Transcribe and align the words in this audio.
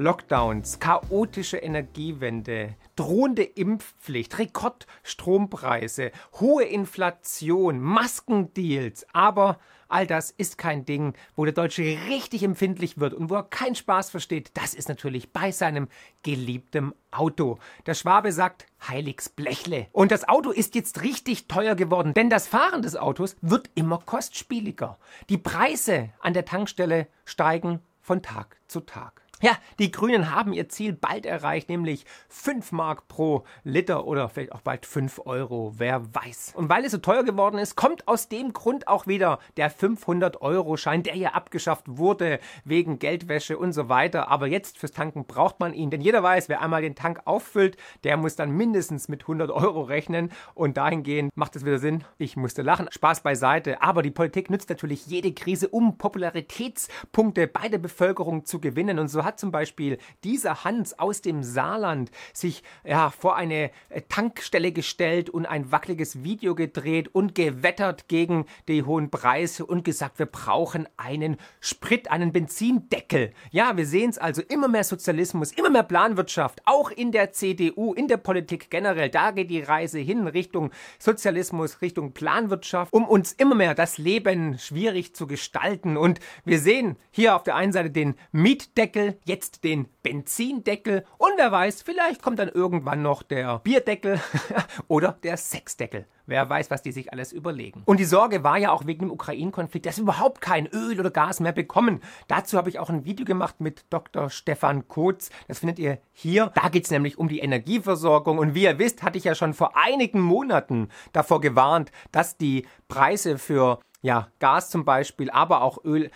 Lockdowns, 0.00 0.78
chaotische 0.80 1.58
Energiewende, 1.58 2.74
drohende 2.96 3.42
Impfpflicht, 3.42 4.38
Rekordstrompreise, 4.38 6.10
hohe 6.40 6.64
Inflation, 6.64 7.78
Maskendeals, 7.80 9.04
aber 9.12 9.58
all 9.88 10.06
das 10.06 10.30
ist 10.30 10.56
kein 10.56 10.86
Ding, 10.86 11.12
wo 11.36 11.44
der 11.44 11.52
Deutsche 11.52 11.82
richtig 12.08 12.44
empfindlich 12.44 12.98
wird 12.98 13.12
und 13.12 13.28
wo 13.28 13.34
er 13.34 13.42
keinen 13.42 13.74
Spaß 13.74 14.08
versteht. 14.08 14.52
Das 14.54 14.72
ist 14.72 14.88
natürlich 14.88 15.34
bei 15.34 15.52
seinem 15.52 15.88
geliebten 16.22 16.94
Auto. 17.10 17.58
Der 17.84 17.92
Schwabe 17.92 18.32
sagt 18.32 18.64
Heiligs 18.88 19.28
Blechle. 19.28 19.88
Und 19.92 20.12
das 20.12 20.26
Auto 20.26 20.50
ist 20.50 20.74
jetzt 20.76 21.02
richtig 21.02 21.46
teuer 21.46 21.74
geworden, 21.74 22.14
denn 22.14 22.30
das 22.30 22.48
Fahren 22.48 22.80
des 22.80 22.96
Autos 22.96 23.36
wird 23.42 23.68
immer 23.74 23.98
kostspieliger. 23.98 24.98
Die 25.28 25.38
Preise 25.38 26.08
an 26.20 26.32
der 26.32 26.46
Tankstelle 26.46 27.06
steigen 27.26 27.80
von 28.00 28.22
Tag 28.22 28.56
zu 28.66 28.80
Tag. 28.80 29.20
Ja, 29.42 29.56
die 29.78 29.90
Grünen 29.90 30.34
haben 30.34 30.52
ihr 30.52 30.68
Ziel 30.68 30.92
bald 30.92 31.24
erreicht, 31.24 31.70
nämlich 31.70 32.04
5 32.28 32.72
Mark 32.72 33.08
pro 33.08 33.44
Liter 33.64 34.06
oder 34.06 34.28
vielleicht 34.28 34.52
auch 34.52 34.60
bald 34.60 34.84
5 34.84 35.22
Euro, 35.24 35.72
wer 35.78 36.14
weiß. 36.14 36.52
Und 36.56 36.68
weil 36.68 36.84
es 36.84 36.92
so 36.92 36.98
teuer 36.98 37.24
geworden 37.24 37.56
ist, 37.56 37.74
kommt 37.74 38.06
aus 38.06 38.28
dem 38.28 38.52
Grund 38.52 38.86
auch 38.86 39.06
wieder 39.06 39.38
der 39.56 39.72
500-Euro-Schein, 39.72 41.04
der 41.04 41.16
ja 41.16 41.30
abgeschafft 41.30 41.86
wurde 41.86 42.38
wegen 42.64 42.98
Geldwäsche 42.98 43.56
und 43.56 43.72
so 43.72 43.88
weiter. 43.88 44.28
Aber 44.28 44.46
jetzt 44.46 44.76
fürs 44.76 44.92
Tanken 44.92 45.24
braucht 45.24 45.58
man 45.58 45.72
ihn, 45.72 45.88
denn 45.88 46.02
jeder 46.02 46.22
weiß, 46.22 46.50
wer 46.50 46.60
einmal 46.60 46.82
den 46.82 46.94
Tank 46.94 47.22
auffüllt, 47.24 47.78
der 48.04 48.18
muss 48.18 48.36
dann 48.36 48.50
mindestens 48.50 49.08
mit 49.08 49.22
100 49.22 49.50
Euro 49.50 49.80
rechnen. 49.80 50.32
Und 50.52 50.76
dahingehend 50.76 51.34
macht 51.34 51.56
es 51.56 51.64
wieder 51.64 51.78
Sinn. 51.78 52.04
Ich 52.18 52.36
musste 52.36 52.60
lachen. 52.60 52.88
Spaß 52.90 53.22
beiseite. 53.22 53.80
Aber 53.80 54.02
die 54.02 54.10
Politik 54.10 54.50
nützt 54.50 54.68
natürlich 54.68 55.06
jede 55.06 55.32
Krise, 55.32 55.68
um 55.68 55.96
Popularitätspunkte 55.96 57.46
bei 57.46 57.70
der 57.70 57.78
Bevölkerung 57.78 58.44
zu 58.44 58.60
gewinnen. 58.60 58.98
Und 58.98 59.08
so 59.08 59.24
hat 59.24 59.29
hat 59.30 59.38
zum 59.38 59.52
Beispiel 59.52 59.98
dieser 60.24 60.64
Hans 60.64 60.98
aus 60.98 61.22
dem 61.22 61.44
Saarland 61.44 62.10
sich 62.32 62.64
ja, 62.84 63.10
vor 63.10 63.36
eine 63.36 63.70
äh, 63.88 64.02
Tankstelle 64.08 64.72
gestellt 64.72 65.30
und 65.30 65.46
ein 65.46 65.70
wackeliges 65.70 66.24
Video 66.24 66.56
gedreht 66.56 67.14
und 67.14 67.36
gewettert 67.36 68.08
gegen 68.08 68.46
die 68.66 68.82
hohen 68.82 69.10
Preise 69.10 69.64
und 69.64 69.84
gesagt, 69.84 70.18
wir 70.18 70.26
brauchen 70.26 70.88
einen 70.96 71.36
Sprit, 71.60 72.10
einen 72.10 72.32
Benzindeckel. 72.32 73.32
Ja, 73.52 73.76
wir 73.76 73.86
sehen 73.86 74.10
es 74.10 74.18
also 74.18 74.42
immer 74.42 74.66
mehr 74.66 74.82
Sozialismus, 74.82 75.52
immer 75.52 75.70
mehr 75.70 75.84
Planwirtschaft, 75.84 76.62
auch 76.64 76.90
in 76.90 77.12
der 77.12 77.30
CDU, 77.30 77.94
in 77.94 78.08
der 78.08 78.16
Politik 78.16 78.68
generell. 78.68 79.10
Da 79.10 79.30
geht 79.30 79.50
die 79.50 79.62
Reise 79.62 80.00
hin 80.00 80.26
Richtung 80.26 80.72
Sozialismus, 80.98 81.82
Richtung 81.82 82.14
Planwirtschaft, 82.14 82.92
um 82.92 83.06
uns 83.06 83.32
immer 83.32 83.54
mehr 83.54 83.76
das 83.76 83.96
Leben 83.96 84.58
schwierig 84.58 85.14
zu 85.14 85.28
gestalten. 85.28 85.96
Und 85.96 86.18
wir 86.44 86.58
sehen 86.58 86.96
hier 87.12 87.36
auf 87.36 87.44
der 87.44 87.54
einen 87.54 87.72
Seite 87.72 87.90
den 87.90 88.16
Mietdeckel, 88.32 89.19
jetzt 89.24 89.64
den 89.64 89.88
Benzindeckel 90.02 91.04
und 91.18 91.32
wer 91.36 91.52
weiß, 91.52 91.82
vielleicht 91.82 92.22
kommt 92.22 92.38
dann 92.38 92.48
irgendwann 92.48 93.02
noch 93.02 93.22
der 93.22 93.58
Bierdeckel 93.60 94.20
oder 94.88 95.12
der 95.22 95.36
Sexdeckel. 95.36 96.06
Wer 96.26 96.48
weiß, 96.48 96.70
was 96.70 96.82
die 96.82 96.92
sich 96.92 97.12
alles 97.12 97.32
überlegen. 97.32 97.82
Und 97.86 97.98
die 97.98 98.04
Sorge 98.04 98.44
war 98.44 98.56
ja 98.56 98.70
auch 98.70 98.86
wegen 98.86 99.06
dem 99.06 99.10
Ukraine-Konflikt, 99.10 99.84
dass 99.86 99.96
wir 99.96 100.02
überhaupt 100.02 100.40
kein 100.40 100.68
Öl 100.68 101.00
oder 101.00 101.10
Gas 101.10 101.40
mehr 101.40 101.50
bekommen. 101.50 102.00
Dazu 102.28 102.56
habe 102.56 102.68
ich 102.68 102.78
auch 102.78 102.88
ein 102.88 103.04
Video 103.04 103.26
gemacht 103.26 103.60
mit 103.60 103.84
Dr. 103.90 104.30
Stefan 104.30 104.86
Kotz. 104.86 105.30
Das 105.48 105.58
findet 105.58 105.80
ihr 105.80 105.98
hier. 106.12 106.52
Da 106.54 106.68
geht 106.68 106.84
es 106.84 106.90
nämlich 106.92 107.18
um 107.18 107.26
die 107.26 107.40
Energieversorgung. 107.40 108.38
Und 108.38 108.54
wie 108.54 108.62
ihr 108.62 108.78
wisst, 108.78 109.02
hatte 109.02 109.18
ich 109.18 109.24
ja 109.24 109.34
schon 109.34 109.54
vor 109.54 109.76
einigen 109.76 110.20
Monaten 110.20 110.88
davor 111.12 111.40
gewarnt, 111.40 111.90
dass 112.12 112.36
die 112.36 112.64
Preise 112.86 113.36
für 113.36 113.80
ja, 114.02 114.28
Gas 114.38 114.70
zum 114.70 114.84
Beispiel, 114.84 115.30
aber 115.30 115.62
auch 115.62 115.84
Öl 115.84 116.10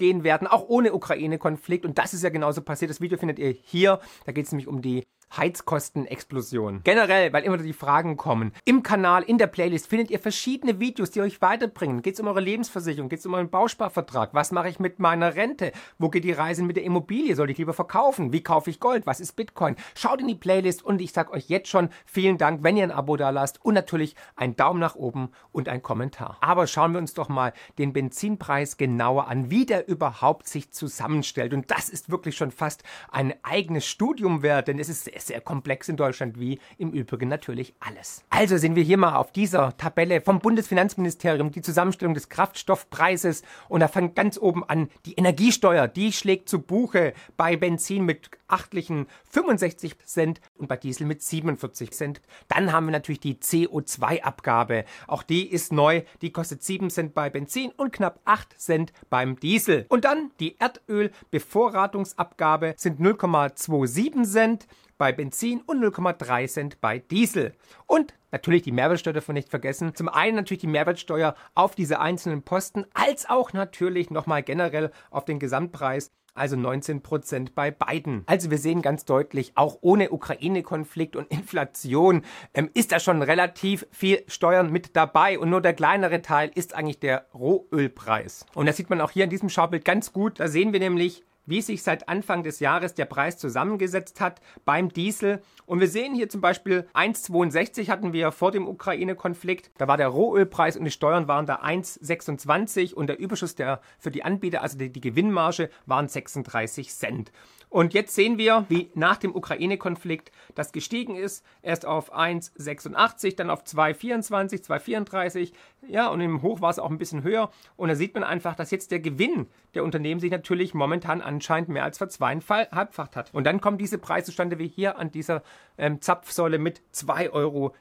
hochgehen 0.00 0.24
werden, 0.24 0.46
auch 0.46 0.68
ohne 0.68 0.92
Ukraine-Konflikt. 0.94 1.84
Und 1.84 1.98
das 1.98 2.14
ist 2.14 2.24
ja 2.24 2.30
genauso 2.30 2.62
passiert. 2.62 2.90
Das 2.90 3.00
Video 3.00 3.18
findet 3.18 3.38
ihr 3.38 3.54
hier. 3.62 4.00
Da 4.24 4.32
geht 4.32 4.46
es 4.46 4.52
nämlich 4.52 4.66
um 4.66 4.80
die 4.80 5.04
Heizkostenexplosion. 5.36 6.82
Generell, 6.82 7.32
weil 7.32 7.44
immer 7.44 7.58
die 7.58 7.72
Fragen 7.72 8.16
kommen. 8.16 8.52
Im 8.64 8.82
Kanal, 8.82 9.22
in 9.22 9.38
der 9.38 9.46
Playlist 9.46 9.86
findet 9.86 10.10
ihr 10.10 10.18
verschiedene 10.18 10.80
Videos, 10.80 11.10
die 11.10 11.20
euch 11.20 11.40
weiterbringen. 11.40 12.02
Geht 12.02 12.14
es 12.14 12.20
um 12.20 12.26
eure 12.26 12.40
Lebensversicherung? 12.40 13.08
Geht 13.08 13.20
es 13.20 13.26
um 13.26 13.34
euren 13.34 13.50
Bausparvertrag? 13.50 14.34
Was 14.34 14.50
mache 14.52 14.68
ich 14.68 14.80
mit 14.80 14.98
meiner 14.98 15.36
Rente? 15.36 15.72
Wo 15.98 16.08
geht 16.08 16.24
die 16.24 16.32
Reise 16.32 16.62
mit 16.62 16.76
der 16.76 16.84
Immobilie? 16.84 17.34
Soll 17.36 17.50
ich 17.50 17.58
lieber 17.58 17.74
verkaufen? 17.74 18.32
Wie 18.32 18.42
kaufe 18.42 18.70
ich 18.70 18.80
Gold? 18.80 19.06
Was 19.06 19.20
ist 19.20 19.36
Bitcoin? 19.36 19.76
Schaut 19.94 20.20
in 20.20 20.28
die 20.28 20.34
Playlist 20.34 20.82
und 20.82 21.00
ich 21.00 21.12
sage 21.12 21.32
euch 21.32 21.48
jetzt 21.48 21.68
schon 21.68 21.90
vielen 22.04 22.38
Dank, 22.38 22.62
wenn 22.62 22.76
ihr 22.76 22.84
ein 22.84 22.90
Abo 22.90 23.16
da 23.16 23.30
lasst 23.30 23.64
und 23.64 23.74
natürlich 23.74 24.16
einen 24.36 24.56
Daumen 24.56 24.80
nach 24.80 24.96
oben 24.96 25.30
und 25.52 25.68
ein 25.68 25.82
Kommentar. 25.82 26.38
Aber 26.40 26.66
schauen 26.66 26.92
wir 26.92 26.98
uns 26.98 27.14
doch 27.14 27.28
mal 27.28 27.52
den 27.78 27.92
Benzinpreis 27.92 28.76
genauer 28.76 29.28
an, 29.28 29.50
wie 29.50 29.66
der 29.66 29.88
überhaupt 29.88 30.48
sich 30.48 30.70
zusammenstellt. 30.72 31.54
Und 31.54 31.70
das 31.70 31.88
ist 31.88 32.10
wirklich 32.10 32.36
schon 32.36 32.50
fast 32.50 32.82
ein 33.10 33.34
eigenes 33.42 33.86
Studium 33.86 34.42
wert, 34.42 34.68
denn 34.68 34.78
es 34.78 34.88
ist 34.88 35.08
sehr 35.20 35.40
sehr 35.40 35.40
komplex 35.40 35.88
in 35.88 35.96
Deutschland, 35.96 36.38
wie 36.38 36.58
im 36.76 36.92
Übrigen 36.92 37.28
natürlich 37.28 37.74
alles. 37.80 38.22
Also 38.30 38.56
sehen 38.56 38.76
wir 38.76 38.82
hier 38.82 38.98
mal 38.98 39.16
auf 39.16 39.32
dieser 39.32 39.76
Tabelle 39.76 40.20
vom 40.20 40.40
Bundesfinanzministerium 40.40 41.50
die 41.50 41.62
Zusammenstellung 41.62 42.14
des 42.14 42.28
Kraftstoffpreises 42.28 43.42
und 43.68 43.80
da 43.80 43.88
fängt 43.88 44.14
ganz 44.14 44.38
oben 44.38 44.64
an 44.64 44.88
die 45.06 45.14
Energiesteuer, 45.14 45.88
die 45.88 46.12
schlägt 46.12 46.48
zu 46.48 46.60
Buche 46.60 47.14
bei 47.36 47.56
Benzin 47.56 48.04
mit 48.04 48.30
achtlichen 48.52 49.06
65 49.30 49.96
Cent 50.04 50.42
und 50.56 50.68
bei 50.68 50.76
Diesel 50.76 51.06
mit 51.06 51.22
47 51.22 51.92
Cent. 51.92 52.20
Dann 52.48 52.72
haben 52.72 52.86
wir 52.86 52.92
natürlich 52.92 53.20
die 53.20 53.36
CO2-Abgabe. 53.36 54.84
Auch 55.06 55.22
die 55.22 55.50
ist 55.50 55.72
neu. 55.72 56.02
Die 56.22 56.32
kostet 56.32 56.62
7 56.62 56.88
Cent 56.90 57.14
bei 57.14 57.30
Benzin 57.30 57.72
und 57.76 57.92
knapp 57.92 58.20
8 58.24 58.60
Cent 58.60 58.92
beim 59.08 59.38
Diesel. 59.40 59.86
Und 59.88 60.04
dann 60.04 60.30
die 60.40 60.58
Erdölbevorratungsabgabe 60.58 62.74
sind 62.76 63.00
0,27 63.00 64.24
Cent 64.24 64.66
bei 65.00 65.12
Benzin 65.12 65.62
und 65.62 65.82
0,3 65.82 66.46
Cent 66.46 66.80
bei 66.82 66.98
Diesel. 66.98 67.54
Und 67.86 68.12
natürlich 68.32 68.62
die 68.62 68.70
Mehrwertsteuer 68.70 69.14
davon 69.14 69.34
nicht 69.34 69.48
vergessen. 69.48 69.94
Zum 69.94 70.10
einen 70.10 70.36
natürlich 70.36 70.60
die 70.60 70.66
Mehrwertsteuer 70.66 71.34
auf 71.54 71.74
diese 71.74 72.00
einzelnen 72.00 72.42
Posten, 72.42 72.84
als 72.92 73.28
auch 73.28 73.54
natürlich 73.54 74.10
nochmal 74.10 74.42
generell 74.42 74.92
auf 75.10 75.24
den 75.24 75.38
Gesamtpreis 75.38 76.10
also 76.34 76.56
19 76.56 77.02
Prozent 77.02 77.54
bei 77.54 77.70
beiden. 77.70 78.24
Also 78.26 78.50
wir 78.50 78.58
sehen 78.58 78.82
ganz 78.82 79.04
deutlich, 79.04 79.52
auch 79.54 79.78
ohne 79.80 80.10
Ukraine-Konflikt 80.10 81.16
und 81.16 81.30
Inflation 81.30 82.22
ähm, 82.54 82.70
ist 82.74 82.92
da 82.92 83.00
schon 83.00 83.22
relativ 83.22 83.86
viel 83.90 84.22
Steuern 84.26 84.70
mit 84.70 84.96
dabei 84.96 85.38
und 85.38 85.50
nur 85.50 85.60
der 85.60 85.74
kleinere 85.74 86.22
Teil 86.22 86.50
ist 86.54 86.74
eigentlich 86.74 87.00
der 87.00 87.26
Rohölpreis. 87.34 88.46
Und 88.54 88.66
das 88.66 88.76
sieht 88.76 88.90
man 88.90 89.00
auch 89.00 89.10
hier 89.10 89.24
in 89.24 89.30
diesem 89.30 89.48
Schaubild 89.48 89.84
ganz 89.84 90.12
gut. 90.12 90.40
Da 90.40 90.48
sehen 90.48 90.72
wir 90.72 90.80
nämlich, 90.80 91.24
wie 91.50 91.60
sich 91.60 91.82
seit 91.82 92.08
Anfang 92.08 92.42
des 92.44 92.60
Jahres 92.60 92.94
der 92.94 93.04
Preis 93.04 93.36
zusammengesetzt 93.36 94.20
hat 94.20 94.40
beim 94.64 94.88
Diesel. 94.88 95.42
Und 95.66 95.80
wir 95.80 95.88
sehen 95.88 96.14
hier 96.14 96.28
zum 96.28 96.40
Beispiel 96.40 96.86
1,62 96.94 97.88
hatten 97.88 98.12
wir 98.12 98.32
vor 98.32 98.52
dem 98.52 98.66
Ukraine-Konflikt. 98.66 99.72
Da 99.76 99.88
war 99.88 99.96
der 99.96 100.08
Rohölpreis 100.08 100.76
und 100.76 100.84
die 100.84 100.90
Steuern 100.90 101.28
waren 101.28 101.46
da 101.46 101.56
1,26 101.56 102.94
und 102.94 103.08
der 103.08 103.18
Überschuss 103.18 103.56
der, 103.56 103.80
für 103.98 104.10
die 104.12 104.22
Anbieter, 104.22 104.62
also 104.62 104.78
die, 104.78 104.90
die 104.90 105.00
Gewinnmarge, 105.00 105.70
waren 105.86 106.08
36 106.08 106.94
Cent. 106.94 107.32
Und 107.70 107.94
jetzt 107.94 108.16
sehen 108.16 108.36
wir, 108.36 108.66
wie 108.68 108.90
nach 108.94 109.16
dem 109.16 109.34
Ukraine-Konflikt 109.34 110.32
das 110.56 110.72
gestiegen 110.72 111.14
ist. 111.14 111.44
Erst 111.62 111.86
auf 111.86 112.12
1,86, 112.12 113.36
dann 113.36 113.48
auf 113.48 113.62
2,24, 113.62 114.64
2,34. 114.66 115.52
Ja, 115.88 116.08
und 116.08 116.20
im 116.20 116.42
Hoch 116.42 116.60
war 116.60 116.70
es 116.70 116.78
auch 116.78 116.90
ein 116.90 116.98
bisschen 116.98 117.22
höher. 117.22 117.50
Und 117.76 117.88
da 117.88 117.94
sieht 117.94 118.14
man 118.14 118.24
einfach, 118.24 118.54
dass 118.54 118.70
jetzt 118.70 118.90
der 118.90 119.00
Gewinn 119.00 119.46
der 119.74 119.84
Unternehmen 119.84 120.20
sich 120.20 120.30
natürlich 120.30 120.74
momentan 120.74 121.22
anscheinend 121.22 121.68
mehr 121.68 121.84
als 121.84 121.98
verzweieinhalbfacht 121.98 123.16
hat. 123.16 123.32
Und 123.32 123.44
dann 123.44 123.60
kommen 123.60 123.78
diese 123.78 123.98
Preise 123.98 124.26
zustande 124.26 124.58
wie 124.58 124.68
hier 124.68 124.98
an 124.98 125.10
dieser 125.10 125.42
ähm, 125.78 126.00
Zapfsäule 126.00 126.58
mit 126.58 126.82
2,37 126.94 127.32
Euro 127.32 127.74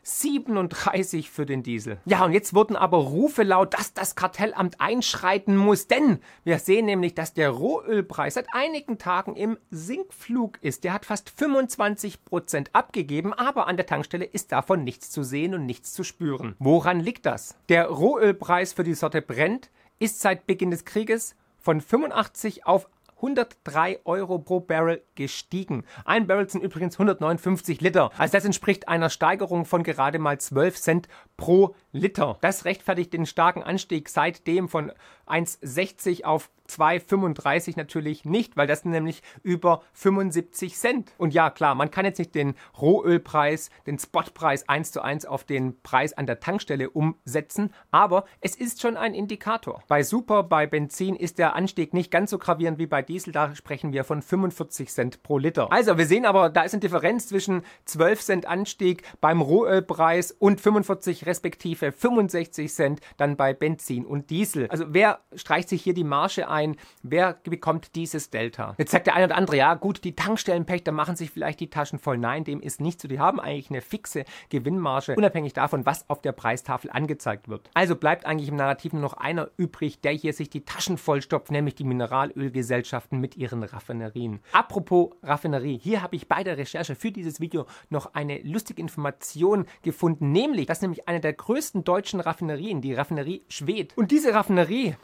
für 1.30 1.46
den 1.46 1.64
Diesel. 1.64 1.98
Ja, 2.06 2.24
und 2.24 2.32
jetzt 2.32 2.54
wurden 2.54 2.76
aber 2.76 2.98
Rufe 2.98 3.44
laut, 3.44 3.74
dass 3.74 3.94
das 3.94 4.16
Kartellamt 4.16 4.80
einschreiten 4.80 5.58
muss, 5.58 5.88
denn 5.88 6.20
wir 6.44 6.60
sehen 6.60 6.86
nämlich, 6.86 7.16
dass 7.16 7.34
der 7.34 7.50
Rohölpreis 7.50 8.36
seit 8.36 8.48
einigen 8.54 8.98
Tagen 8.98 9.36
im 9.36 9.58
Sinkflug 9.70 10.58
ist. 10.62 10.84
Der 10.84 10.94
hat 10.94 11.06
fast 11.06 11.30
25 11.30 12.24
Prozent 12.24 12.70
abgegeben, 12.74 13.34
aber 13.34 13.68
an 13.68 13.78
der 13.78 13.86
Tankstelle 13.86 14.26
ist 14.26 14.52
davon 14.52 14.84
nichts 14.84 15.12
zu 15.12 15.24
sehen 15.24 15.54
und 15.54 15.66
nichts 15.66 15.94
zu 15.94 16.04
spüren. 16.04 16.56
Woran 16.60 17.00
liegt 17.00 17.26
das? 17.26 17.58
Der 17.68 17.89
Rohölpreis 17.90 18.74
für 18.74 18.84
die 18.84 18.94
Sorte 18.94 19.22
Brent 19.22 19.70
ist 20.00 20.22
seit 20.22 20.48
Beginn 20.48 20.72
des 20.72 20.86
Krieges 20.86 21.36
von 21.58 21.82
85 21.82 22.66
auf 22.66 22.88
103 23.18 24.00
Euro 24.06 24.40
pro 24.40 24.62
Barrel 24.62 25.04
gestiegen. 25.16 25.84
Ein 26.06 26.26
Barrel 26.26 26.50
sind 26.50 26.64
übrigens 26.64 26.96
159 26.96 27.82
Liter. 27.82 28.12
Also 28.18 28.32
das 28.32 28.46
entspricht 28.46 28.88
einer 28.88 29.10
Steigerung 29.10 29.66
von 29.66 29.84
gerade 29.84 30.20
mal 30.20 30.40
12 30.40 30.80
Cent 30.80 31.08
pro 31.36 31.76
Liter. 31.92 32.38
Das 32.40 32.64
rechtfertigt 32.64 33.12
den 33.12 33.26
starken 33.26 33.62
Anstieg 33.62 34.08
seitdem 34.08 34.70
von 34.70 34.94
1,60 35.30 36.24
auf 36.24 36.50
2,35 36.70 37.74
natürlich 37.76 38.26
nicht, 38.26 38.56
weil 38.56 38.68
das 38.68 38.86
nämlich 38.86 39.22
über 39.44 39.82
75 39.94 40.76
Cent. 40.76 41.12
Und 41.18 41.34
ja, 41.34 41.50
klar, 41.50 41.76
man 41.76 41.92
kann 41.92 42.06
jetzt 42.06 42.20
nicht 42.20 42.36
den 42.36 42.56
Rohölpreis, 42.80 43.70
den 43.88 44.00
Spotpreis 44.00 44.70
eins 44.70 44.92
zu 44.92 45.02
eins 45.02 45.26
auf 45.26 45.44
den 45.44 45.82
Preis 45.82 46.14
an 46.14 46.28
der 46.28 46.40
Tankstelle 46.40 46.90
umsetzen, 46.90 47.74
aber 47.92 48.26
es 48.42 48.56
ist 48.56 48.82
schon 48.82 48.98
ein 48.98 49.14
Indikator. 49.14 49.84
Bei 49.88 50.04
Super, 50.04 50.44
bei 50.44 50.68
Benzin 50.68 51.16
ist 51.16 51.40
der 51.40 51.56
Anstieg 51.56 51.94
nicht 51.94 52.12
ganz 52.12 52.30
so 52.30 52.38
gravierend 52.38 52.78
wie 52.78 52.88
bei 52.88 53.02
Diesel, 53.02 53.34
da 53.34 53.56
sprechen 53.56 53.92
wir 53.92 54.04
von 54.04 54.22
45 54.22 54.90
Cent 54.90 55.24
pro 55.24 55.38
Liter. 55.38 55.72
Also, 55.72 55.98
wir 55.98 56.06
sehen 56.06 56.26
aber, 56.26 56.50
da 56.50 56.62
ist 56.62 56.74
eine 56.74 56.82
Differenz 56.82 57.28
zwischen 57.28 57.64
12 57.86 58.22
Cent 58.22 58.46
Anstieg 58.46 59.04
beim 59.22 59.42
Rohölpreis 59.42 60.32
und 60.32 60.62
45 60.62 61.26
respektive 61.26 61.92
65 61.92 62.72
Cent 62.72 63.02
dann 63.18 63.38
bei 63.38 63.54
Benzin 63.54 64.06
und 64.06 64.30
Diesel. 64.30 64.68
Also, 64.70 64.86
wer 64.90 65.19
streicht 65.36 65.70
sich 65.70 65.82
hier 65.82 65.94
die 65.94 66.04
Marge 66.04 66.50
ein? 66.50 66.76
Wer 67.04 67.40
bekommt 67.44 67.96
dieses 67.96 68.30
Delta? 68.30 68.76
Jetzt 68.78 68.92
sagt 68.92 69.08
der 69.08 69.16
eine 69.16 69.26
oder 69.26 69.38
andere, 69.38 69.58
ja 69.58 69.74
gut, 69.76 70.04
die 70.04 70.16
Tankstellenpächter 70.16 70.92
machen 70.92 71.16
sich 71.16 71.32
vielleicht 71.32 71.60
die 71.60 71.70
Taschen 71.70 72.00
voll. 72.00 72.18
Nein, 72.18 72.44
dem 72.44 72.62
ist 72.62 72.82
nicht 72.82 73.02
so. 73.02 73.08
Die 73.08 73.20
haben 73.20 73.40
eigentlich 73.40 73.70
eine 73.70 73.82
fixe 73.82 74.26
Gewinnmarge, 74.50 75.16
unabhängig 75.16 75.54
davon, 75.54 75.86
was 75.86 76.10
auf 76.10 76.22
der 76.22 76.32
Preistafel 76.32 76.90
angezeigt 76.92 77.48
wird. 77.48 77.70
Also 77.74 77.96
bleibt 77.96 78.26
eigentlich 78.26 78.50
im 78.50 78.56
Narrativ 78.56 78.94
nur 78.94 79.02
noch 79.02 79.14
einer 79.14 79.50
übrig, 79.58 80.02
der 80.02 80.12
hier 80.12 80.34
sich 80.34 80.50
die 80.50 80.66
Taschen 80.66 80.98
vollstopft, 80.98 81.52
nämlich 81.52 81.76
die 81.76 81.84
Mineralölgesellschaften 81.84 83.20
mit 83.20 83.38
ihren 83.38 83.64
Raffinerien. 83.64 84.40
Apropos 84.52 85.12
Raffinerie, 85.24 85.78
hier 85.78 86.02
habe 86.02 86.16
ich 86.16 86.28
bei 86.28 86.44
der 86.44 86.58
Recherche 86.58 86.96
für 86.96 87.12
dieses 87.12 87.40
Video 87.40 87.66
noch 87.90 88.14
eine 88.14 88.40
lustige 88.42 88.82
Information 88.82 89.66
gefunden, 89.82 90.32
nämlich, 90.32 90.68
dass 90.68 90.82
nämlich 90.82 91.08
eine 91.08 91.20
der 91.20 91.34
größten 91.34 91.84
deutschen 91.84 92.20
Raffinerien, 92.20 92.82
die 92.82 92.94
Raffinerie 92.94 93.44
Schwedt, 93.48 93.98
und 93.98 94.12
diese 94.12 94.34
Raffinerie 94.34 94.96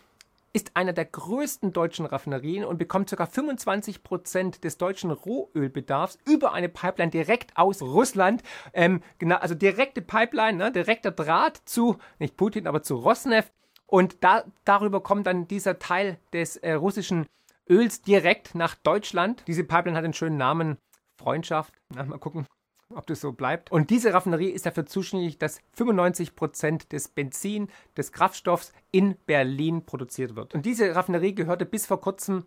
ist 0.56 0.78
einer 0.78 0.94
der 0.94 1.04
größten 1.04 1.74
deutschen 1.74 2.06
Raffinerien 2.06 2.64
und 2.64 2.78
bekommt 2.78 3.10
ca. 3.10 3.26
25 3.26 4.04
Prozent 4.04 4.64
des 4.64 4.78
deutschen 4.78 5.12
Rohölbedarfs 5.12 6.18
über 6.26 6.54
eine 6.54 6.70
Pipeline 6.70 7.12
direkt 7.12 7.58
aus 7.58 7.82
Russland. 7.82 8.42
Ähm, 8.72 9.02
genau, 9.20 9.36
also 9.36 9.54
direkte 9.54 10.02
Pipeline, 10.02 10.58
ne, 10.58 10.72
direkter 10.72 11.12
Draht 11.12 11.62
zu, 11.66 11.98
nicht 12.20 12.38
Putin, 12.38 12.68
aber 12.68 12.82
zu 12.84 12.96
Rosneft. 12.96 13.52
Und 13.86 14.24
da, 14.24 14.46
darüber 14.64 15.04
kommt 15.04 15.28
dann 15.28 15.46
dieser 15.46 15.78
Teil 15.78 16.18
des 16.32 16.56
äh, 16.56 16.72
russischen 16.72 17.26
Öls 17.70 18.02
direkt 18.02 18.56
nach 18.56 18.76
Deutschland. 18.76 19.44
Diese 19.48 19.66
Pipeline 19.66 19.98
hat 19.98 20.06
einen 20.06 20.14
schönen 20.14 20.38
Namen, 20.38 20.78
Freundschaft. 21.20 21.74
Na, 21.94 22.06
mal 22.06 22.18
gucken, 22.18 22.48
ob 22.94 23.08
das 23.08 23.22
so 23.22 23.32
bleibt. 23.32 23.72
Und 23.72 23.90
diese 23.90 24.14
Raffinerie 24.14 24.50
ist 24.50 24.66
dafür 24.66 24.86
zuständig, 24.86 25.38
dass 25.38 25.60
95 25.74 26.36
Prozent 26.36 26.92
des 26.92 27.08
Benzin, 27.08 27.70
des 27.98 28.12
Kraftstoffs 28.12 28.74
in 28.92 29.16
Berlin 29.26 29.86
produziert 29.86 30.36
wird. 30.36 30.54
Und 30.54 30.66
diese 30.66 30.96
Raffinerie 30.96 31.34
gehörte 31.34 31.66
bis 31.66 31.86
vor 31.86 32.02
kurzem 32.02 32.46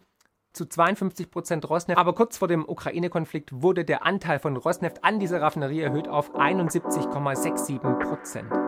zu 0.52 0.66
52 0.66 1.30
Prozent 1.30 1.68
Rosneft. 1.68 1.98
Aber 1.98 2.14
kurz 2.14 2.38
vor 2.38 2.48
dem 2.48 2.68
Ukraine-Konflikt 2.68 3.62
wurde 3.62 3.84
der 3.84 4.04
Anteil 4.04 4.38
von 4.38 4.56
Rosneft 4.56 5.04
an 5.04 5.20
dieser 5.20 5.40
Raffinerie 5.40 5.80
erhöht 5.80 6.08
auf 6.08 6.34
71,67 6.34 7.78
Prozent. 7.98 8.67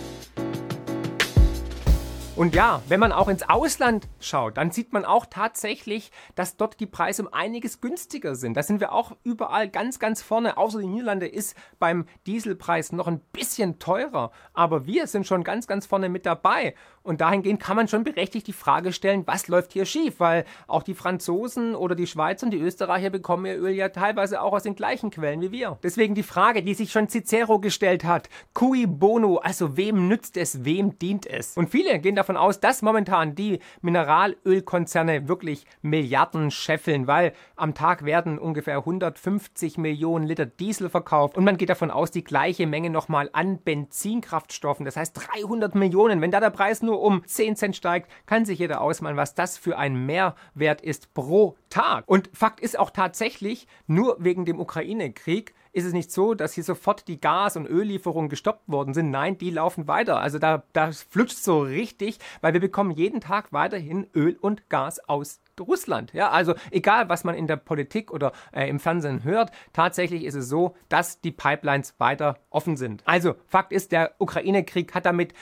Und 2.41 2.55
ja, 2.55 2.81
wenn 2.87 2.99
man 2.99 3.11
auch 3.11 3.27
ins 3.27 3.47
Ausland 3.47 4.07
schaut, 4.19 4.57
dann 4.57 4.71
sieht 4.71 4.93
man 4.93 5.05
auch 5.05 5.27
tatsächlich, 5.27 6.11
dass 6.33 6.57
dort 6.57 6.79
die 6.79 6.87
Preise 6.87 7.21
um 7.21 7.31
einiges 7.31 7.81
günstiger 7.81 8.33
sind. 8.33 8.57
Da 8.57 8.63
sind 8.63 8.79
wir 8.79 8.93
auch 8.93 9.15
überall 9.21 9.69
ganz, 9.69 9.99
ganz 9.99 10.23
vorne. 10.23 10.57
Außer 10.57 10.79
die 10.79 10.87
Niederlande 10.87 11.27
ist 11.27 11.55
beim 11.77 12.07
Dieselpreis 12.25 12.93
noch 12.93 13.07
ein 13.07 13.19
bisschen 13.31 13.77
teurer. 13.77 14.31
Aber 14.55 14.87
wir 14.87 15.05
sind 15.05 15.27
schon 15.27 15.43
ganz, 15.43 15.67
ganz 15.67 15.85
vorne 15.85 16.09
mit 16.09 16.25
dabei. 16.25 16.73
Und 17.03 17.21
dahingehend 17.21 17.59
kann 17.59 17.75
man 17.75 17.87
schon 17.87 18.03
berechtigt 18.03 18.47
die 18.47 18.53
Frage 18.53 18.93
stellen, 18.93 19.23
was 19.25 19.47
läuft 19.47 19.73
hier 19.73 19.85
schief? 19.85 20.19
Weil 20.19 20.45
auch 20.67 20.83
die 20.83 20.93
Franzosen 20.93 21.75
oder 21.75 21.95
die 21.95 22.07
Schweizer 22.07 22.45
und 22.45 22.51
die 22.51 22.59
Österreicher 22.59 23.09
bekommen 23.09 23.45
ihr 23.45 23.57
Öl 23.57 23.71
ja 23.71 23.89
teilweise 23.89 24.41
auch 24.41 24.53
aus 24.53 24.63
den 24.63 24.75
gleichen 24.75 25.09
Quellen 25.09 25.41
wie 25.41 25.51
wir. 25.51 25.79
Deswegen 25.83 26.15
die 26.15 26.23
Frage, 26.23 26.63
die 26.63 26.73
sich 26.73 26.91
schon 26.91 27.09
Cicero 27.09 27.59
gestellt 27.59 28.03
hat. 28.03 28.29
Cui 28.53 28.85
bono, 28.85 29.37
also 29.37 29.77
wem 29.77 30.07
nützt 30.07 30.37
es, 30.37 30.63
wem 30.63 30.99
dient 30.99 31.25
es? 31.25 31.57
Und 31.57 31.69
viele 31.69 31.99
gehen 31.99 32.15
davon 32.15 32.37
aus, 32.37 32.59
dass 32.59 32.81
momentan 32.81 33.35
die 33.35 33.59
Mineralölkonzerne 33.81 35.27
wirklich 35.27 35.65
Milliarden 35.81 36.51
scheffeln, 36.51 37.07
weil 37.07 37.33
am 37.55 37.73
Tag 37.73 38.05
werden 38.05 38.37
ungefähr 38.37 38.77
150 38.77 39.77
Millionen 39.77 40.27
Liter 40.27 40.45
Diesel 40.45 40.89
verkauft 40.89 41.37
und 41.37 41.43
man 41.43 41.57
geht 41.57 41.69
davon 41.69 41.91
aus, 41.91 42.11
die 42.11 42.23
gleiche 42.23 42.67
Menge 42.67 42.89
nochmal 42.89 43.29
an 43.33 43.59
Benzinkraftstoffen. 43.59 44.85
Das 44.85 44.97
heißt 44.97 45.19
300 45.33 45.75
Millionen. 45.75 46.21
Wenn 46.21 46.31
da 46.31 46.39
der 46.39 46.49
Preis 46.49 46.81
nur 46.81 46.90
nur 46.91 47.01
um 47.01 47.25
10 47.25 47.55
Cent 47.55 47.75
steigt, 47.75 48.11
kann 48.25 48.43
sich 48.43 48.59
jeder 48.59 48.81
ausmalen, 48.81 49.15
was 49.15 49.33
das 49.33 49.57
für 49.57 49.77
ein 49.77 50.05
Mehrwert 50.05 50.81
ist 50.81 51.13
pro 51.13 51.55
Tag. 51.69 52.03
Und 52.05 52.29
Fakt 52.33 52.59
ist 52.59 52.77
auch 52.77 52.89
tatsächlich, 52.89 53.65
nur 53.87 54.17
wegen 54.19 54.43
dem 54.43 54.59
Ukraine-Krieg 54.59 55.53
ist 55.71 55.85
es 55.85 55.93
nicht 55.93 56.11
so, 56.11 56.33
dass 56.33 56.51
hier 56.51 56.65
sofort 56.65 57.07
die 57.07 57.21
Gas- 57.21 57.55
und 57.55 57.65
Öllieferungen 57.65 58.29
gestoppt 58.29 58.67
worden 58.67 58.93
sind. 58.93 59.09
Nein, 59.09 59.37
die 59.37 59.51
laufen 59.51 59.87
weiter. 59.87 60.19
Also 60.19 60.37
da, 60.37 60.63
da 60.73 60.91
flutscht 60.91 61.37
so 61.37 61.61
richtig, 61.61 62.19
weil 62.41 62.51
wir 62.51 62.59
bekommen 62.59 62.91
jeden 62.91 63.21
Tag 63.21 63.53
weiterhin 63.53 64.05
Öl 64.13 64.37
und 64.41 64.69
Gas 64.69 64.99
aus 65.07 65.39
Russland. 65.57 66.11
Ja, 66.11 66.29
also 66.29 66.55
egal, 66.71 67.07
was 67.07 67.23
man 67.23 67.35
in 67.35 67.47
der 67.47 67.55
Politik 67.55 68.11
oder 68.11 68.33
äh, 68.51 68.67
im 68.67 68.79
Fernsehen 68.79 69.23
hört, 69.23 69.51
tatsächlich 69.71 70.25
ist 70.25 70.35
es 70.35 70.49
so, 70.49 70.75
dass 70.89 71.21
die 71.21 71.31
Pipelines 71.31 71.95
weiter 71.99 72.39
offen 72.49 72.75
sind. 72.75 73.03
Also 73.05 73.35
Fakt 73.45 73.71
ist, 73.71 73.93
der 73.93 74.15
Ukraine-Krieg 74.17 74.93
hat 74.93 75.05
damit 75.05 75.33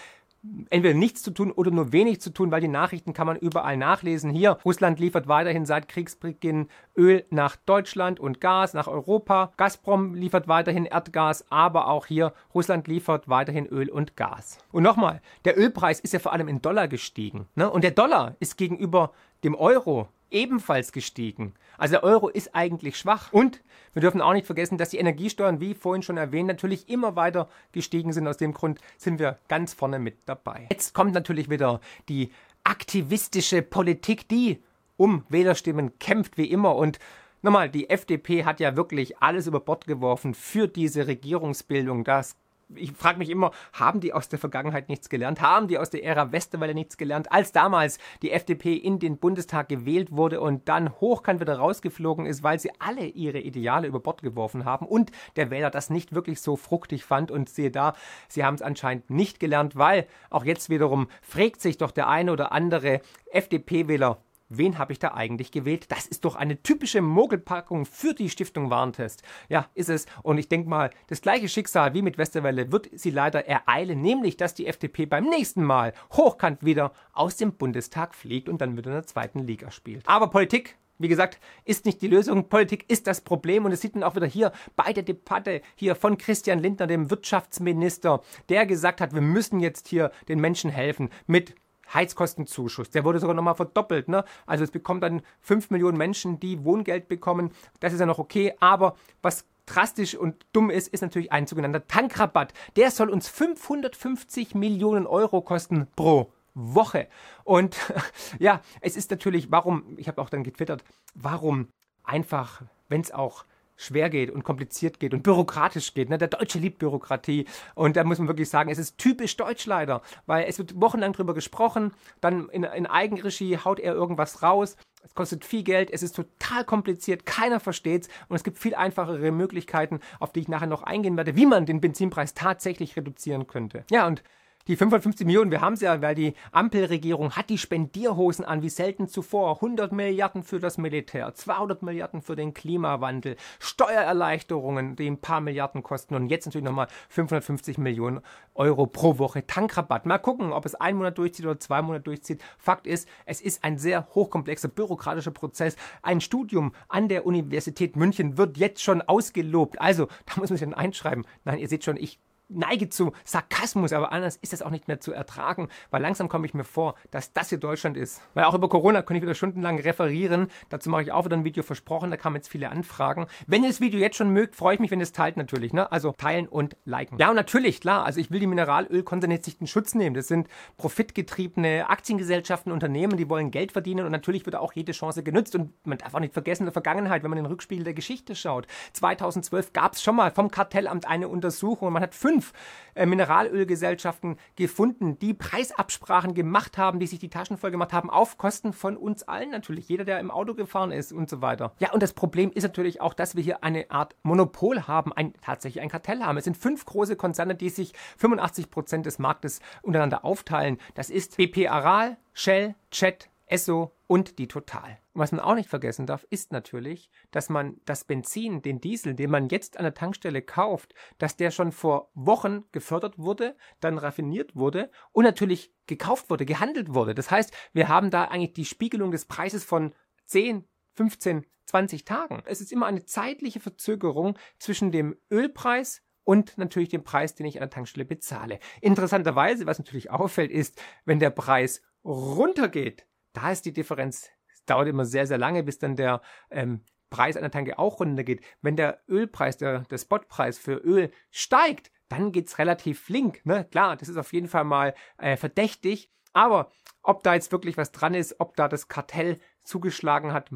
entweder 0.69 0.93
nichts 0.93 1.21
zu 1.21 1.31
tun 1.31 1.51
oder 1.51 1.71
nur 1.71 1.91
wenig 1.91 2.21
zu 2.21 2.31
tun, 2.31 2.51
weil 2.51 2.61
die 2.61 2.67
Nachrichten 2.67 3.13
kann 3.13 3.27
man 3.27 3.37
überall 3.37 3.77
nachlesen. 3.77 4.29
Hier, 4.31 4.57
Russland 4.63 4.99
liefert 4.99 5.27
weiterhin 5.27 5.65
seit 5.65 5.87
Kriegsbeginn 5.87 6.67
Öl 6.97 7.25
nach 7.29 7.55
Deutschland 7.55 8.19
und 8.19 8.41
Gas 8.41 8.73
nach 8.73 8.87
Europa. 8.87 9.51
Gazprom 9.57 10.13
liefert 10.15 10.47
weiterhin 10.47 10.85
Erdgas, 10.85 11.45
aber 11.49 11.87
auch 11.87 12.05
hier, 12.05 12.33
Russland 12.53 12.87
liefert 12.87 13.27
weiterhin 13.27 13.67
Öl 13.67 13.89
und 13.89 14.15
Gas. 14.15 14.59
Und 14.71 14.83
nochmal, 14.83 15.21
der 15.45 15.57
Ölpreis 15.57 15.99
ist 15.99 16.13
ja 16.13 16.19
vor 16.19 16.33
allem 16.33 16.47
in 16.47 16.61
Dollar 16.61 16.87
gestiegen. 16.87 17.47
Ne? 17.55 17.69
Und 17.69 17.83
der 17.83 17.91
Dollar 17.91 18.35
ist 18.39 18.57
gegenüber 18.57 19.11
dem 19.43 19.55
Euro 19.55 20.09
ebenfalls 20.31 20.91
gestiegen. 20.91 21.53
Also 21.77 21.93
der 21.93 22.03
Euro 22.03 22.29
ist 22.29 22.55
eigentlich 22.55 22.97
schwach. 22.97 23.31
Und 23.31 23.61
wir 23.93 24.01
dürfen 24.01 24.21
auch 24.21 24.33
nicht 24.33 24.45
vergessen, 24.45 24.77
dass 24.77 24.89
die 24.89 24.97
Energiesteuern, 24.97 25.59
wie 25.59 25.73
vorhin 25.73 26.03
schon 26.03 26.17
erwähnt, 26.17 26.47
natürlich 26.47 26.89
immer 26.89 27.15
weiter 27.15 27.49
gestiegen 27.71 28.13
sind. 28.13 28.27
Aus 28.27 28.37
dem 28.37 28.53
Grund 28.53 28.79
sind 28.97 29.19
wir 29.19 29.39
ganz 29.47 29.73
vorne 29.73 29.99
mit 29.99 30.17
dabei. 30.25 30.67
Jetzt 30.71 30.93
kommt 30.93 31.13
natürlich 31.13 31.49
wieder 31.49 31.81
die 32.07 32.31
aktivistische 32.63 33.61
Politik, 33.61 34.27
die 34.27 34.61
um 34.97 35.23
Wählerstimmen 35.29 35.97
kämpft 35.99 36.37
wie 36.37 36.45
immer 36.45 36.75
und 36.75 36.99
Nochmal, 37.41 37.69
die 37.69 37.89
FDP 37.89 38.43
hat 38.43 38.59
ja 38.59 38.75
wirklich 38.75 39.19
alles 39.19 39.47
über 39.47 39.61
Bord 39.61 39.87
geworfen 39.87 40.33
für 40.33 40.67
diese 40.67 41.07
Regierungsbildung. 41.07 42.03
Das 42.03 42.35
ich 42.75 42.91
frage 42.91 43.17
mich 43.17 43.29
immer, 43.29 43.51
haben 43.73 43.99
die 43.99 44.13
aus 44.13 44.29
der 44.29 44.39
Vergangenheit 44.39 44.89
nichts 44.89 45.09
gelernt? 45.09 45.41
Haben 45.41 45.67
die 45.67 45.77
aus 45.77 45.89
der 45.89 46.03
Ära 46.03 46.31
Westerwelle 46.31 46.73
nichts 46.73 46.97
gelernt? 46.97 47.31
Als 47.31 47.51
damals 47.51 47.97
die 48.21 48.31
FDP 48.31 48.75
in 48.75 48.99
den 48.99 49.17
Bundestag 49.17 49.69
gewählt 49.69 50.11
wurde 50.11 50.41
und 50.41 50.69
dann 50.69 50.91
hochkant 50.99 51.39
wieder 51.39 51.57
rausgeflogen 51.57 52.25
ist, 52.25 52.43
weil 52.43 52.59
sie 52.59 52.71
alle 52.79 53.05
ihre 53.05 53.39
Ideale 53.39 53.87
über 53.87 53.99
Bord 53.99 54.21
geworfen 54.21 54.65
haben 54.65 54.85
und 54.85 55.11
der 55.35 55.49
Wähler 55.49 55.69
das 55.69 55.89
nicht 55.89 56.13
wirklich 56.13 56.41
so 56.41 56.55
fruchtig 56.55 57.03
fand 57.03 57.31
und 57.31 57.49
sehe 57.49 57.71
da, 57.71 57.93
sie 58.27 58.43
haben 58.43 58.55
es 58.55 58.61
anscheinend 58.61 59.09
nicht 59.09 59.39
gelernt, 59.39 59.75
weil 59.75 60.07
auch 60.29 60.45
jetzt 60.45 60.69
wiederum 60.69 61.07
fragt 61.21 61.61
sich 61.61 61.77
doch 61.77 61.91
der 61.91 62.07
eine 62.07 62.31
oder 62.31 62.51
andere 62.51 63.01
FDP-Wähler, 63.31 64.17
wen 64.49 64.77
habe 64.77 64.91
ich 64.91 64.99
da 64.99 65.13
eigentlich 65.13 65.51
gewählt? 65.51 65.91
Das 65.91 66.05
ist 66.05 66.25
doch 66.25 66.35
eine 66.35 66.61
typische 66.61 67.01
Mogelpackung 67.01 67.85
für 67.85 68.13
die 68.13 68.29
Stiftung 68.29 68.69
Warntest. 68.69 69.23
Ja, 69.47 69.67
ist 69.75 69.89
es. 69.89 70.05
Und 70.23 70.37
ich 70.37 70.49
denke 70.49 70.69
mal, 70.69 70.89
das 71.07 71.21
gleiche 71.21 71.47
Schicksal 71.47 71.93
wie 71.93 72.01
mit 72.01 72.17
Westerwelle 72.17 72.71
wird 72.71 72.89
sie 72.93 73.11
leider 73.11 73.47
ereilen, 73.47 74.01
nämlich, 74.01 74.37
dass 74.37 74.55
die 74.55 74.67
FDP 74.67 75.05
beim 75.05 75.25
nächsten 75.25 75.63
Mal 75.63 75.93
hochkant 76.13 76.65
wieder 76.65 76.91
aus 77.13 77.37
dem 77.37 77.53
Bundestag 77.53 78.15
fliegt 78.15 78.49
und 78.49 78.59
dann 78.61 78.75
wieder 78.75 78.89
in 78.89 78.95
der 78.95 79.07
zweiten 79.07 79.39
Liga 79.39 79.71
spielt. 79.71 80.07
Aber 80.07 80.29
Politik 80.29 80.77
wie 81.01 81.07
gesagt, 81.07 81.39
ist 81.63 81.85
nicht 81.85 82.01
die 82.01 82.09
Lösung. 82.09 82.49
Politik 82.49 82.83
ist 82.89 83.07
das 83.07 83.21
Problem. 83.21 83.63
Und 83.63 83.71
es 83.71 83.79
sieht 83.81 83.95
man 83.95 84.03
auch 84.03 84.15
wieder 84.15 84.27
hier 84.27 84.51
bei 84.75 84.91
der 84.91 85.03
Debatte 85.03 85.61
hier 85.75 85.95
von 85.95 86.17
Christian 86.17 86.59
Lindner, 86.59 86.87
dem 86.87 87.09
Wirtschaftsminister, 87.09 88.21
der 88.49 88.65
gesagt 88.65 88.99
hat, 88.99 89.13
wir 89.13 89.21
müssen 89.21 89.61
jetzt 89.61 89.87
hier 89.87 90.11
den 90.27 90.41
Menschen 90.41 90.69
helfen 90.69 91.09
mit 91.25 91.55
Heizkostenzuschuss. 91.93 92.89
Der 92.89 93.03
wurde 93.03 93.19
sogar 93.19 93.35
nochmal 93.35 93.55
verdoppelt. 93.55 94.07
Ne? 94.07 94.23
Also 94.45 94.63
es 94.63 94.71
bekommt 94.71 95.03
dann 95.03 95.21
5 95.41 95.69
Millionen 95.69 95.97
Menschen, 95.97 96.39
die 96.39 96.63
Wohngeld 96.63 97.07
bekommen. 97.07 97.51
Das 97.79 97.93
ist 97.93 97.99
ja 97.99 98.05
noch 98.05 98.19
okay. 98.19 98.53
Aber 98.59 98.95
was 99.21 99.45
drastisch 99.65 100.15
und 100.15 100.45
dumm 100.51 100.69
ist, 100.69 100.87
ist 100.87 101.01
natürlich 101.01 101.31
ein 101.31 101.47
sogenannter 101.47 101.87
Tankrabatt. 101.87 102.53
Der 102.75 102.91
soll 102.91 103.09
uns 103.09 103.27
550 103.27 104.55
Millionen 104.55 105.07
Euro 105.07 105.41
kosten 105.41 105.87
pro 105.95 106.31
Woche. 106.53 107.07
Und 107.43 107.77
ja, 108.39 108.61
es 108.81 108.97
ist 108.97 109.11
natürlich, 109.11 109.51
warum, 109.51 109.97
ich 109.97 110.07
habe 110.07 110.21
auch 110.21 110.29
dann 110.29 110.43
getwittert, 110.43 110.83
warum 111.15 111.67
einfach, 112.03 112.63
wenn 112.87 113.01
es 113.01 113.11
auch 113.11 113.45
schwer 113.79 114.09
geht 114.09 114.29
und 114.29 114.43
kompliziert 114.43 114.99
geht 114.99 115.13
und 115.13 115.23
bürokratisch 115.23 115.93
geht. 115.93 116.09
Ne? 116.09 116.17
Der 116.17 116.27
Deutsche 116.27 116.59
liebt 116.59 116.79
Bürokratie. 116.79 117.45
Und 117.75 117.95
da 117.95 118.03
muss 118.03 118.19
man 118.19 118.27
wirklich 118.27 118.49
sagen, 118.49 118.69
es 118.69 118.77
ist 118.77 118.97
typisch 118.97 119.37
deutsch 119.37 119.65
leider, 119.65 120.01
weil 120.25 120.45
es 120.47 120.59
wird 120.59 120.79
wochenlang 120.79 121.13
drüber 121.13 121.33
gesprochen, 121.33 121.93
dann 122.19 122.49
in, 122.49 122.63
in 122.63 122.85
Eigenregie 122.85 123.57
haut 123.57 123.79
er 123.79 123.93
irgendwas 123.93 124.43
raus. 124.43 124.75
Es 125.01 125.15
kostet 125.15 125.45
viel 125.45 125.63
Geld, 125.63 125.91
es 125.91 126.03
ist 126.03 126.13
total 126.13 126.65
kompliziert, 126.65 127.25
keiner 127.25 127.61
versteht's 127.61 128.09
und 128.27 128.35
es 128.35 128.43
gibt 128.43 128.59
viel 128.59 128.75
einfachere 128.75 129.31
Möglichkeiten, 129.31 130.01
auf 130.19 130.33
die 130.33 130.41
ich 130.41 130.49
nachher 130.49 130.67
noch 130.67 130.83
eingehen 130.83 131.15
werde, 131.15 131.37
wie 131.37 131.45
man 131.45 131.65
den 131.65 131.79
Benzinpreis 131.79 132.33
tatsächlich 132.33 132.97
reduzieren 132.97 133.47
könnte. 133.47 133.85
Ja, 133.89 134.07
und 134.07 134.23
die 134.69 134.75
550 134.75 135.25
Millionen, 135.25 135.49
wir 135.49 135.61
haben 135.61 135.73
es 135.73 135.81
ja, 135.81 135.99
weil 135.99 136.13
die 136.13 136.35
Ampelregierung 136.51 137.31
hat 137.31 137.49
die 137.49 137.57
Spendierhosen 137.57 138.45
an 138.45 138.61
wie 138.61 138.69
selten 138.69 139.07
zuvor. 139.07 139.55
100 139.55 139.91
Milliarden 139.91 140.43
für 140.43 140.59
das 140.59 140.77
Militär, 140.77 141.33
200 141.33 141.81
Milliarden 141.81 142.21
für 142.21 142.35
den 142.35 142.53
Klimawandel, 142.53 143.35
Steuererleichterungen, 143.57 144.95
die 144.95 145.07
ein 145.07 145.21
paar 145.21 145.41
Milliarden 145.41 145.81
kosten 145.81 146.13
und 146.13 146.29
jetzt 146.29 146.45
natürlich 146.45 146.65
nochmal 146.65 146.85
550 147.09 147.79
Millionen 147.79 148.21
Euro 148.53 148.85
pro 148.85 149.17
Woche 149.17 149.47
Tankrabatt. 149.47 150.05
Mal 150.05 150.19
gucken, 150.19 150.53
ob 150.53 150.67
es 150.67 150.75
einen 150.75 150.99
Monat 150.99 151.17
durchzieht 151.17 151.47
oder 151.47 151.59
zwei 151.59 151.81
Monate 151.81 152.03
durchzieht. 152.03 152.43
Fakt 152.59 152.85
ist, 152.85 153.09
es 153.25 153.41
ist 153.41 153.63
ein 153.63 153.79
sehr 153.79 154.07
hochkomplexer 154.13 154.67
bürokratischer 154.67 155.31
Prozess. 155.31 155.77
Ein 156.03 156.21
Studium 156.21 156.75
an 156.89 157.07
der 157.07 157.25
Universität 157.25 157.95
München 157.95 158.37
wird 158.37 158.57
jetzt 158.57 158.83
schon 158.83 159.01
ausgelobt. 159.01 159.81
Also, 159.81 160.09
da 160.27 160.39
muss 160.39 160.51
man 160.51 160.57
sich 160.57 160.67
dann 160.67 160.75
einschreiben. 160.75 161.25
Nein, 161.43 161.57
ihr 161.57 161.67
seht 161.67 161.83
schon, 161.83 161.97
ich 161.97 162.19
neige 162.49 162.89
zu 162.89 163.13
Sarkasmus, 163.23 163.93
aber 163.93 164.11
anders 164.11 164.35
ist 164.37 164.53
das 164.53 164.61
auch 164.61 164.69
nicht 164.69 164.87
mehr 164.87 164.99
zu 164.99 165.13
ertragen, 165.13 165.69
weil 165.91 166.01
langsam 166.01 166.27
komme 166.27 166.45
ich 166.45 166.53
mir 166.53 166.63
vor, 166.63 166.95
dass 167.11 167.33
das 167.33 167.49
hier 167.49 167.59
Deutschland 167.59 167.95
ist. 167.95 168.21
Weil 168.33 168.45
auch 168.45 168.53
über 168.53 168.69
Corona 168.69 169.01
kann 169.01 169.15
ich 169.15 169.23
wieder 169.23 169.35
stundenlang 169.35 169.79
referieren. 169.79 170.47
Dazu 170.69 170.89
mache 170.89 171.03
ich 171.03 171.11
auch 171.11 171.25
wieder 171.25 171.37
ein 171.37 171.43
Video 171.43 171.63
versprochen, 171.63 172.11
da 172.11 172.17
kamen 172.17 172.35
jetzt 172.35 172.49
viele 172.49 172.69
Anfragen. 172.69 173.27
Wenn 173.47 173.63
ihr 173.63 173.69
das 173.69 173.81
Video 173.81 173.99
jetzt 173.99 174.17
schon 174.17 174.31
mögt, 174.31 174.55
freue 174.55 174.75
ich 174.75 174.79
mich, 174.79 174.91
wenn 174.91 174.99
ihr 174.99 175.03
es 175.03 175.11
teilt 175.11 175.37
natürlich. 175.37 175.73
Ne? 175.73 175.91
Also 175.91 176.11
teilen 176.11 176.47
und 176.47 176.75
liken. 176.85 177.17
Ja, 177.19 177.29
und 177.29 177.35
natürlich, 177.35 177.81
klar, 177.81 178.05
also 178.05 178.19
ich 178.19 178.31
will 178.31 178.39
die 178.39 178.47
Mineralölkonzerne 178.47 179.35
nicht 179.35 179.61
in 179.61 179.67
Schutz 179.67 179.93
nehmen. 179.95 180.15
Das 180.15 180.27
sind 180.27 180.47
profitgetriebene 180.77 181.89
Aktiengesellschaften, 181.89 182.71
Unternehmen, 182.71 183.17
die 183.17 183.29
wollen 183.29 183.51
Geld 183.51 183.71
verdienen 183.71 184.05
und 184.05 184.11
natürlich 184.11 184.45
wird 184.45 184.55
auch 184.55 184.73
jede 184.73 184.91
Chance 184.91 185.23
genutzt. 185.23 185.55
Und 185.55 185.73
man 185.85 185.97
darf 185.97 186.13
auch 186.13 186.19
nicht 186.19 186.33
vergessen, 186.33 186.63
in 186.63 186.67
der 186.67 186.73
Vergangenheit, 186.73 187.23
wenn 187.23 187.29
man 187.29 187.37
den 187.37 187.45
Rückspiegel 187.45 187.83
der 187.83 187.93
Geschichte 187.93 188.35
schaut. 188.35 188.67
2012 188.93 189.73
gab 189.73 189.93
es 189.93 190.01
schon 190.01 190.15
mal 190.15 190.31
vom 190.31 190.51
Kartellamt 190.51 191.07
eine 191.07 191.27
Untersuchung 191.27 191.87
und 191.87 191.93
man 191.93 192.03
hat 192.03 192.15
fünf 192.15 192.38
fünf 192.39 192.53
äh, 192.95 193.05
Mineralölgesellschaften 193.05 194.37
gefunden, 194.55 195.19
die 195.19 195.33
Preisabsprachen 195.33 196.33
gemacht 196.33 196.77
haben, 196.77 196.99
die 196.99 197.07
sich 197.07 197.19
die 197.19 197.29
Taschen 197.29 197.57
voll 197.57 197.71
gemacht 197.71 197.91
haben, 197.91 198.09
auf 198.09 198.37
Kosten 198.37 198.71
von 198.71 198.95
uns 198.97 199.23
allen 199.23 199.49
natürlich. 199.51 199.89
Jeder, 199.89 200.05
der 200.05 200.19
im 200.19 200.31
Auto 200.31 200.53
gefahren 200.53 200.91
ist 200.91 201.11
und 201.11 201.29
so 201.29 201.41
weiter. 201.41 201.73
Ja, 201.79 201.91
und 201.91 202.01
das 202.01 202.13
Problem 202.13 202.51
ist 202.53 202.63
natürlich 202.63 203.01
auch, 203.01 203.13
dass 203.13 203.35
wir 203.35 203.43
hier 203.43 203.63
eine 203.63 203.91
Art 203.91 204.15
Monopol 204.23 204.87
haben, 204.87 205.11
ein, 205.13 205.33
tatsächlich 205.41 205.81
ein 205.81 205.89
Kartell 205.89 206.21
haben. 206.21 206.37
Es 206.37 206.45
sind 206.45 206.57
fünf 206.57 206.85
große 206.85 207.15
Konzerne, 207.15 207.55
die 207.55 207.69
sich 207.69 207.93
85 208.17 208.69
Prozent 208.69 209.05
des 209.05 209.19
Marktes 209.19 209.59
untereinander 209.81 210.23
aufteilen. 210.23 210.77
Das 210.95 211.09
ist 211.09 211.37
BP 211.37 211.67
Aral, 211.67 212.17
Shell, 212.33 212.75
Chet, 212.91 213.28
Esso 213.49 213.95
und 214.07 214.39
die 214.39 214.47
Total. 214.47 214.99
Und 215.13 215.21
was 215.21 215.31
man 215.31 215.41
auch 215.41 215.55
nicht 215.55 215.69
vergessen 215.69 216.05
darf, 216.05 216.25
ist 216.29 216.51
natürlich, 216.51 217.09
dass 217.31 217.49
man 217.49 217.81
das 217.85 218.03
Benzin, 218.05 218.61
den 218.61 218.79
Diesel, 218.79 219.15
den 219.15 219.31
man 219.31 219.49
jetzt 219.49 219.77
an 219.77 219.83
der 219.83 219.93
Tankstelle 219.93 220.41
kauft, 220.41 220.93
dass 221.17 221.35
der 221.35 221.51
schon 221.51 221.71
vor 221.71 222.11
Wochen 222.13 222.63
gefördert 222.71 223.17
wurde, 223.17 223.55
dann 223.79 223.97
raffiniert 223.97 224.55
wurde 224.55 224.91
und 225.11 225.23
natürlich 225.23 225.73
gekauft 225.87 226.29
wurde, 226.29 226.45
gehandelt 226.45 226.93
wurde. 226.93 227.15
Das 227.15 227.31
heißt, 227.31 227.53
wir 227.73 227.87
haben 227.87 228.11
da 228.11 228.25
eigentlich 228.25 228.53
die 228.53 228.65
Spiegelung 228.65 229.11
des 229.11 229.25
Preises 229.25 229.63
von 229.63 229.93
10, 230.25 230.67
15, 230.93 231.45
20 231.65 232.05
Tagen. 232.05 232.43
Es 232.45 232.61
ist 232.61 232.71
immer 232.71 232.85
eine 232.85 233.05
zeitliche 233.05 233.59
Verzögerung 233.59 234.37
zwischen 234.59 234.91
dem 234.91 235.15
Ölpreis 235.31 236.01
und 236.23 236.57
natürlich 236.57 236.89
dem 236.89 237.03
Preis, 237.03 237.33
den 237.33 237.47
ich 237.47 237.55
an 237.55 237.61
der 237.61 237.69
Tankstelle 237.71 238.05
bezahle. 238.05 238.59
Interessanterweise, 238.81 239.65
was 239.65 239.79
natürlich 239.79 240.11
auffällt, 240.11 240.51
ist, 240.51 240.79
wenn 241.05 241.19
der 241.19 241.31
Preis 241.31 241.81
runtergeht, 242.03 243.07
da 243.33 243.51
ist 243.51 243.65
die 243.65 243.73
Differenz. 243.73 244.29
Es 244.53 244.65
dauert 244.65 244.87
immer 244.87 245.05
sehr, 245.05 245.27
sehr 245.27 245.37
lange, 245.37 245.63
bis 245.63 245.79
dann 245.79 245.95
der 245.95 246.21
ähm, 246.49 246.83
Preis 247.09 247.37
einer 247.37 247.51
Tanke 247.51 247.79
auch 247.79 247.99
runtergeht. 247.99 248.43
Wenn 248.61 248.75
der 248.75 249.01
Ölpreis, 249.07 249.57
der, 249.57 249.81
der 249.81 249.97
Spotpreis 249.97 250.57
für 250.57 250.75
Öl 250.75 251.11
steigt, 251.31 251.91
dann 252.07 252.31
geht 252.31 252.47
es 252.47 252.57
relativ 252.57 253.01
flink. 253.01 253.45
Ne? 253.45 253.65
Klar, 253.65 253.95
das 253.95 254.09
ist 254.09 254.17
auf 254.17 254.33
jeden 254.33 254.47
Fall 254.47 254.63
mal 254.63 254.93
äh, 255.17 255.37
verdächtig. 255.37 256.11
Aber 256.33 256.71
ob 257.01 257.23
da 257.23 257.33
jetzt 257.33 257.51
wirklich 257.51 257.77
was 257.77 257.91
dran 257.91 258.13
ist, 258.13 258.39
ob 258.39 258.55
da 258.55 258.67
das 258.67 258.87
Kartell 258.87 259.39
zugeschlagen 259.63 260.33
hat, 260.33 260.49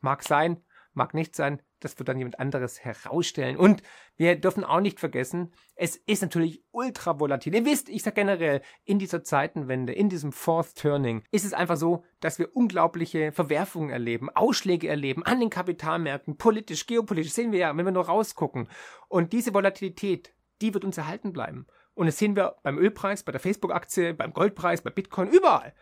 mag 0.00 0.22
sein, 0.22 0.62
mag 0.92 1.14
nicht 1.14 1.34
sein 1.34 1.62
das 1.80 1.98
wird 1.98 2.08
dann 2.08 2.18
jemand 2.18 2.38
anderes 2.38 2.80
herausstellen. 2.84 3.56
Und 3.56 3.82
wir 4.16 4.36
dürfen 4.36 4.64
auch 4.64 4.80
nicht 4.80 5.00
vergessen, 5.00 5.52
es 5.74 5.96
ist 5.96 6.22
natürlich 6.22 6.62
ultra 6.70 7.18
volatil. 7.18 7.54
Ihr 7.54 7.64
wisst, 7.64 7.88
ich 7.88 8.02
sage 8.02 8.14
generell, 8.14 8.62
in 8.84 8.98
dieser 8.98 9.24
Zeitenwende, 9.24 9.92
in 9.92 10.08
diesem 10.08 10.32
Fourth 10.32 10.76
Turning, 10.76 11.24
ist 11.30 11.44
es 11.44 11.54
einfach 11.54 11.76
so, 11.76 12.04
dass 12.20 12.38
wir 12.38 12.54
unglaubliche 12.54 13.32
Verwerfungen 13.32 13.90
erleben, 13.90 14.30
Ausschläge 14.30 14.88
erleben 14.88 15.24
an 15.24 15.40
den 15.40 15.50
Kapitalmärkten, 15.50 16.36
politisch, 16.36 16.86
geopolitisch, 16.86 17.32
sehen 17.32 17.52
wir 17.52 17.58
ja, 17.58 17.76
wenn 17.76 17.84
wir 17.84 17.92
nur 17.92 18.06
rausgucken. 18.06 18.68
Und 19.08 19.32
diese 19.32 19.54
Volatilität, 19.54 20.34
die 20.60 20.74
wird 20.74 20.84
uns 20.84 20.98
erhalten 20.98 21.32
bleiben. 21.32 21.66
Und 21.94 22.06
das 22.06 22.18
sehen 22.18 22.36
wir 22.36 22.56
beim 22.62 22.78
Ölpreis, 22.78 23.22
bei 23.22 23.32
der 23.32 23.40
Facebook-Aktie, 23.40 24.14
beim 24.14 24.32
Goldpreis, 24.32 24.82
bei 24.82 24.90
Bitcoin, 24.90 25.28
überall. 25.28 25.74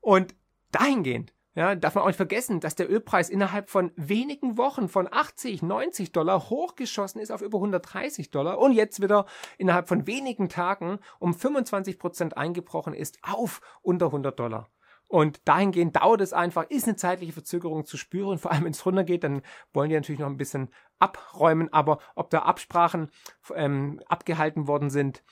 Und 0.00 0.34
dahingehend 0.72 1.32
ja, 1.54 1.74
darf 1.74 1.94
man 1.94 2.02
auch 2.02 2.08
nicht 2.08 2.16
vergessen, 2.16 2.60
dass 2.60 2.76
der 2.76 2.90
Ölpreis 2.90 3.28
innerhalb 3.28 3.70
von 3.70 3.90
wenigen 3.96 4.56
Wochen 4.56 4.88
von 4.88 5.08
80, 5.10 5.62
90 5.62 6.12
Dollar 6.12 6.48
hochgeschossen 6.48 7.20
ist 7.20 7.32
auf 7.32 7.42
über 7.42 7.58
130 7.58 8.30
Dollar 8.30 8.58
und 8.58 8.72
jetzt 8.72 9.02
wieder 9.02 9.26
innerhalb 9.58 9.88
von 9.88 10.06
wenigen 10.06 10.48
Tagen 10.48 11.00
um 11.18 11.34
25 11.34 11.98
Prozent 11.98 12.36
eingebrochen 12.36 12.94
ist 12.94 13.18
auf 13.22 13.60
unter 13.82 14.06
100 14.06 14.38
Dollar. 14.38 14.70
Und 15.08 15.40
dahingehend 15.48 15.96
dauert 15.96 16.20
es 16.20 16.32
einfach, 16.32 16.70
ist 16.70 16.86
eine 16.86 16.94
zeitliche 16.94 17.32
Verzögerung 17.32 17.84
zu 17.84 17.96
spüren. 17.96 18.38
Vor 18.38 18.52
allem, 18.52 18.64
wenn 18.64 18.70
es 18.70 18.86
runtergeht, 18.86 19.24
dann 19.24 19.42
wollen 19.72 19.88
die 19.88 19.96
natürlich 19.96 20.20
noch 20.20 20.28
ein 20.28 20.36
bisschen 20.36 20.68
abräumen. 21.00 21.72
Aber 21.72 21.98
ob 22.14 22.30
da 22.30 22.42
Absprachen 22.42 23.10
ähm, 23.56 24.00
abgehalten 24.06 24.68
worden 24.68 24.88
sind, 24.88 25.24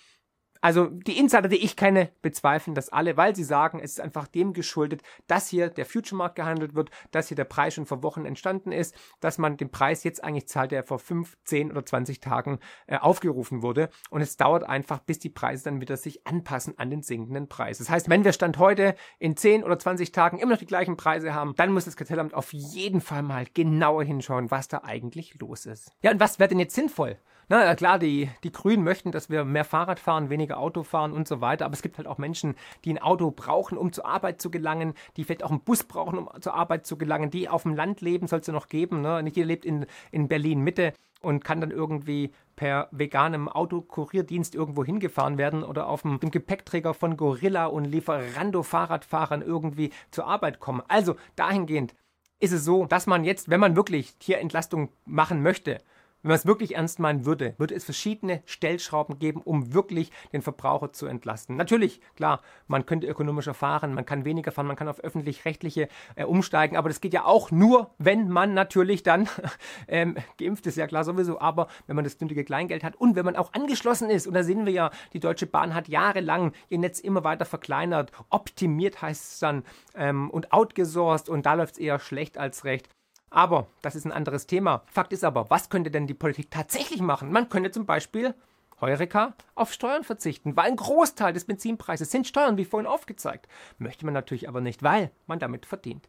also 0.61 0.87
die 0.87 1.19
Insider, 1.19 1.49
die 1.49 1.65
ich 1.65 1.77
kenne, 1.77 2.11
bezweifeln 2.23 2.75
das 2.75 2.91
alle, 2.91 3.17
weil 3.17 3.35
sie 3.37 3.45
sagen, 3.45 3.81
es 3.81 3.93
ist 3.93 4.00
einfach 4.00 4.27
dem 4.27 4.53
geschuldet, 4.53 5.03
dass 5.27 5.49
hier 5.49 5.69
der 5.69 5.87
Future-Markt 5.87 6.37
gehandelt 6.37 6.75
wird, 6.75 6.91
dass 7.11 7.29
hier 7.29 7.37
der 7.37 7.45
Preis 7.45 7.75
schon 7.75 7.87
vor 7.87 8.03
Wochen 8.03 8.25
entstanden 8.25 8.73
ist, 8.73 8.95
dass 9.21 9.38
man 9.38 9.57
den 9.57 9.71
Preis 9.71 10.05
jetzt 10.05 10.23
eigentlich 10.23 10.49
zahlt, 10.49 10.73
der 10.73 10.85
vor 10.85 10.99
5, 10.99 11.37
10 11.45 11.71
oder 11.71 11.85
20 11.85 12.21
Tagen 12.21 12.59
äh, 12.87 12.97
aufgerufen 12.99 13.62
wurde. 13.62 13.91
Und 14.11 14.21
es 14.21 14.37
dauert 14.37 14.65
einfach, 14.65 15.00
bis 15.00 15.19
die 15.19 15.31
Preise 15.31 15.65
dann 15.65 15.81
wieder 15.81 15.97
sich 15.97 16.27
anpassen 16.27 16.79
an 16.79 16.91
den 16.91 17.03
sinkenden 17.03 17.49
Preis. 17.49 17.79
Das 17.79 17.91
heißt, 17.91 18.09
wenn 18.09 18.25
wir 18.25 18.33
Stand 18.33 18.59
heute 18.59 18.95
in 19.19 19.37
10 19.37 19.65
oder 19.65 19.79
20 19.79 20.12
Tagen 20.12 20.38
immer 20.38 20.53
noch 20.53 20.59
die 20.59 20.67
gleichen 20.67 20.97
Preise 20.97 21.35
haben, 21.35 21.55
dann 21.57 21.73
muss 21.73 21.85
das 21.85 21.97
Kartellamt 21.97 22.35
auf 22.35 22.53
jeden 22.53 23.00
Fall 23.00 23.23
mal 23.23 23.47
genauer 23.53 24.05
hinschauen, 24.05 24.50
was 24.50 24.69
da 24.69 24.83
eigentlich 24.85 25.38
los 25.41 25.67
ist. 25.67 25.93
Ja, 26.03 26.11
und 26.11 26.21
was 26.21 26.38
wäre 26.38 26.49
denn 26.49 26.59
jetzt 26.59 26.75
sinnvoll? 26.75 27.19
Na 27.50 27.75
klar, 27.75 27.99
die, 27.99 28.29
die 28.45 28.53
Grünen 28.53 28.85
möchten, 28.85 29.11
dass 29.11 29.31
wir 29.31 29.43
mehr 29.45 29.65
Fahrrad 29.65 29.99
fahren, 29.99 30.29
weniger 30.29 30.48
Auto 30.57 30.83
fahren 30.83 31.12
und 31.12 31.28
so 31.28 31.40
weiter. 31.40 31.67
Aber 31.67 31.75
es 31.75 31.83
gibt 31.83 31.99
halt 31.99 32.09
auch 32.09 32.19
Menschen, 32.19 32.55
die 32.85 32.93
ein 32.93 32.99
Auto 32.99 33.31
brauchen, 33.31 33.76
um 33.76 33.93
zur 33.93 34.07
Arbeit 34.07 34.40
zu 34.40 34.50
gelangen, 34.50 34.95
die 35.17 35.25
vielleicht 35.25 35.45
auch 35.45 35.50
einen 35.50 35.61
Bus 35.61 35.85
brauchen, 35.85 36.19
um 36.19 36.40
zur 36.40 36.55
Arbeit 36.55 36.87
zu 36.87 36.97
gelangen, 36.97 37.31
die 37.31 37.49
auf 37.49 37.64
dem 37.64 37.75
Land 37.75 38.00
leben, 38.00 38.26
soll 38.26 38.40
es 38.40 38.47
ja 38.47 38.52
noch 38.52 38.69
geben. 38.69 39.02
Ne? 39.02 39.23
Nicht 39.23 39.37
jeder 39.37 39.49
lebt 39.49 39.64
in, 39.64 39.87
in 40.11 40.28
Berlin 40.28 40.61
Mitte 40.61 40.95
und 41.21 41.45
kann 41.45 41.61
dann 41.61 41.71
irgendwie 41.71 42.33
per 42.57 42.88
veganem 42.90 43.49
Autokurierdienst 43.49 44.55
irgendwo 44.55 44.85
hingefahren 44.85 45.38
werden 45.38 45.62
oder 45.62 45.88
auf 45.88 46.02
dem, 46.02 46.21
dem 46.21 46.31
Gepäckträger 46.31 46.95
von 46.95 47.17
Gorilla 47.17 47.67
und 47.67 47.85
Lieferando-Fahrradfahrern 47.85 49.43
irgendwie 49.43 49.90
zur 50.11 50.26
Arbeit 50.26 50.61
kommen. 50.61 50.83
Also 50.88 51.17
dahingehend 51.37 51.95
ist 52.40 52.52
es 52.52 52.64
so, 52.64 52.87
dass 52.87 53.07
man 53.07 53.25
jetzt, 53.25 53.49
wenn 53.49 53.61
man 53.61 53.76
wirklich 53.76 54.17
Tierentlastung 54.19 54.90
machen 55.05 55.43
möchte, 55.43 55.78
wenn 56.23 56.31
man 56.31 56.37
es 56.37 56.47
wirklich 56.47 56.75
ernst 56.75 56.99
meinen 56.99 57.25
würde, 57.25 57.55
würde 57.59 57.75
es 57.75 57.85
verschiedene 57.85 58.43
Stellschrauben 58.45 59.19
geben, 59.19 59.41
um 59.41 59.73
wirklich 59.73 60.11
den 60.33 60.43
Verbraucher 60.43 60.93
zu 60.93 61.07
entlasten. 61.07 61.57
Natürlich, 61.57 62.01
klar, 62.17 62.41
man 62.67 62.87
könnte 62.87 63.07
ökonomischer 63.07 63.55
fahren, 63.55 63.95
man 63.95 64.05
kann 64.05 64.25
weniger 64.25 64.51
fahren, 64.51 64.67
man 64.67 64.77
kann 64.77 64.89
auf 64.89 65.01
öffentlich-rechtliche 65.01 65.89
äh, 66.17 66.25
umsteigen, 66.25 66.77
aber 66.77 66.89
das 66.89 67.01
geht 67.01 67.13
ja 67.13 67.25
auch 67.25 67.51
nur, 67.51 67.95
wenn 67.99 68.29
man 68.29 68.55
natürlich 68.55 69.03
dann 69.03 69.29
ähm, 69.89 70.17
geimpft 70.39 70.67
ist, 70.67 70.77
ja 70.77 70.87
klar 70.87 71.05
sowieso, 71.05 71.41
aber 71.41 71.69
wenn 71.87 71.97
man 71.97 72.05
das 72.05 72.21
nötige 72.21 72.45
Kleingeld 72.45 72.83
hat 72.83 72.97
und 72.97 73.15
wenn 73.17 73.25
man 73.25 73.37
auch 73.37 73.53
angeschlossen 73.53 74.11
ist, 74.11 74.27
und 74.27 74.35
da 74.35 74.43
sehen 74.43 74.67
wir 74.67 74.73
ja, 74.73 74.91
die 75.13 75.21
Deutsche 75.21 75.47
Bahn 75.47 75.75
hat 75.75 75.89
jahrelang 75.89 76.53
ihr 76.69 76.79
Netz 76.79 77.01
immer 77.01 77.25
weiter 77.25 77.45
verkleinert, 77.45 78.13
optimiert 78.31 79.01
heißt 79.03 79.33
es 79.33 79.39
dann 79.39 79.65
ähm, 79.95 80.31
und 80.31 80.53
outgesourced 80.53 81.29
und 81.29 81.47
da 81.47 81.55
läuft 81.55 81.75
es 81.75 81.79
eher 81.79 81.99
schlecht 81.99 82.39
als 82.39 82.65
recht. 82.65 82.89
Aber 83.30 83.66
das 83.82 83.94
ist 83.94 84.04
ein 84.04 84.12
anderes 84.12 84.47
Thema. 84.47 84.82
Fakt 84.87 85.12
ist 85.12 85.25
aber, 85.25 85.50
was 85.50 85.68
könnte 85.68 85.90
denn 85.90 86.06
die 86.06 86.14
Politik 86.14 86.50
tatsächlich 86.50 87.00
machen? 87.00 87.30
Man 87.30 87.49
könnte 87.49 87.70
zum 87.70 87.87
Beispiel 87.87 88.35
Heureka 88.80 89.35
auf 89.54 89.73
Steuern 89.73 90.04
verzichten, 90.04 90.56
weil 90.56 90.70
ein 90.70 90.76
Großteil 90.76 91.32
des 91.32 91.44
Benzinpreises 91.44 92.11
sind 92.11 92.26
Steuern, 92.26 92.56
wie 92.56 92.64
vorhin 92.64 92.87
aufgezeigt. 92.87 93.49
Möchte 93.78 94.04
man 94.04 94.14
natürlich 94.14 94.49
aber 94.49 94.61
nicht, 94.61 94.82
weil 94.82 95.11
man 95.26 95.38
damit 95.38 95.66
verdient. 95.66 96.08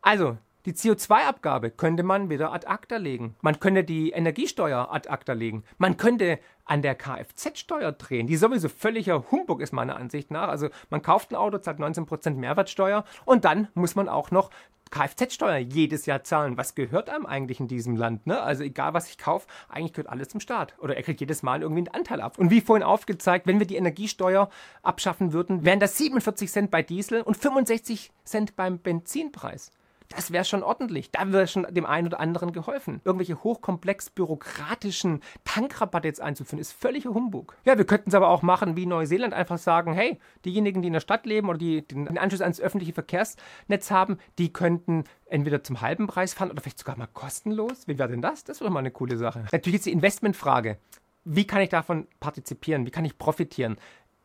Also, 0.00 0.38
die 0.66 0.72
CO2-Abgabe 0.72 1.70
könnte 1.70 2.02
man 2.02 2.28
wieder 2.28 2.52
ad 2.52 2.66
acta 2.66 2.96
legen. 2.96 3.36
Man 3.40 3.60
könnte 3.60 3.84
die 3.84 4.10
Energiesteuer 4.10 4.92
ad 4.92 5.08
acta 5.08 5.32
legen. 5.32 5.62
Man 5.78 5.96
könnte 5.96 6.40
an 6.64 6.82
der 6.82 6.96
Kfz-Steuer 6.96 7.92
drehen, 7.92 8.26
die 8.26 8.36
sowieso 8.36 8.68
völliger 8.68 9.30
Humbug 9.30 9.60
ist 9.60 9.72
meiner 9.72 9.94
Ansicht 9.94 10.32
nach. 10.32 10.48
Also 10.48 10.68
man 10.90 11.02
kauft 11.02 11.30
ein 11.30 11.36
Auto, 11.36 11.58
zahlt 11.58 11.78
19% 11.78 12.30
Mehrwertsteuer 12.30 13.04
und 13.24 13.44
dann 13.44 13.68
muss 13.74 13.94
man 13.94 14.08
auch 14.08 14.32
noch 14.32 14.50
Kfz-Steuer 14.90 15.58
jedes 15.58 16.06
Jahr 16.06 16.24
zahlen. 16.24 16.56
Was 16.56 16.74
gehört 16.74 17.10
einem 17.10 17.26
eigentlich 17.26 17.60
in 17.60 17.68
diesem 17.68 17.96
Land? 17.96 18.26
Ne? 18.26 18.40
Also 18.40 18.62
egal, 18.62 18.94
was 18.94 19.08
ich 19.08 19.18
kaufe, 19.18 19.46
eigentlich 19.68 19.92
gehört 19.92 20.08
alles 20.08 20.28
zum 20.28 20.40
Staat. 20.40 20.74
Oder 20.78 20.96
er 20.96 21.02
kriegt 21.02 21.20
jedes 21.20 21.42
Mal 21.42 21.62
irgendwie 21.62 21.80
einen 21.80 21.94
Anteil 21.94 22.20
ab. 22.20 22.38
Und 22.38 22.50
wie 22.50 22.60
vorhin 22.60 22.84
aufgezeigt, 22.84 23.46
wenn 23.46 23.58
wir 23.58 23.66
die 23.66 23.76
Energiesteuer 23.76 24.48
abschaffen 24.82 25.32
würden, 25.32 25.64
wären 25.64 25.80
das 25.80 25.98
47 25.98 26.50
Cent 26.50 26.70
bei 26.70 26.82
Diesel 26.82 27.22
und 27.22 27.36
65 27.36 28.12
Cent 28.24 28.56
beim 28.56 28.78
Benzinpreis. 28.78 29.70
Das 30.08 30.30
wäre 30.30 30.44
schon 30.44 30.62
ordentlich. 30.62 31.10
Da 31.10 31.32
wäre 31.32 31.46
schon 31.46 31.66
dem 31.70 31.86
einen 31.86 32.06
oder 32.06 32.20
anderen 32.20 32.52
geholfen. 32.52 33.00
Irgendwelche 33.04 33.42
hochkomplex 33.42 34.10
bürokratischen 34.10 35.20
Tankrabatte 35.44 36.08
jetzt 36.08 36.20
einzuführen, 36.20 36.60
ist 36.60 36.72
völliger 36.72 37.10
Humbug. 37.10 37.56
Ja, 37.64 37.76
wir 37.76 37.84
könnten 37.84 38.10
es 38.10 38.14
aber 38.14 38.28
auch 38.28 38.42
machen 38.42 38.76
wie 38.76 38.86
Neuseeland, 38.86 39.34
einfach 39.34 39.58
sagen, 39.58 39.94
hey, 39.94 40.18
diejenigen, 40.44 40.82
die 40.82 40.88
in 40.88 40.92
der 40.92 41.00
Stadt 41.00 41.26
leben 41.26 41.48
oder 41.48 41.58
die 41.58 41.82
den 41.86 42.18
Anschluss 42.18 42.40
ans 42.40 42.60
öffentliche 42.60 42.92
Verkehrsnetz 42.92 43.90
haben, 43.90 44.18
die 44.38 44.52
könnten 44.52 45.04
entweder 45.26 45.62
zum 45.62 45.80
halben 45.80 46.06
Preis 46.06 46.34
fahren 46.34 46.50
oder 46.50 46.60
vielleicht 46.60 46.78
sogar 46.78 46.96
mal 46.96 47.08
kostenlos. 47.12 47.88
Wie 47.88 47.98
wäre 47.98 48.08
denn 48.08 48.22
das? 48.22 48.44
Das 48.44 48.60
wäre 48.60 48.70
mal 48.70 48.80
eine 48.80 48.90
coole 48.90 49.16
Sache. 49.16 49.44
Natürlich 49.52 49.76
ist 49.76 49.86
die 49.86 49.92
Investmentfrage. 49.92 50.78
Wie 51.24 51.46
kann 51.46 51.60
ich 51.60 51.70
davon 51.70 52.06
partizipieren? 52.20 52.86
Wie 52.86 52.90
kann 52.90 53.04
ich 53.04 53.18
profitieren? 53.18 53.76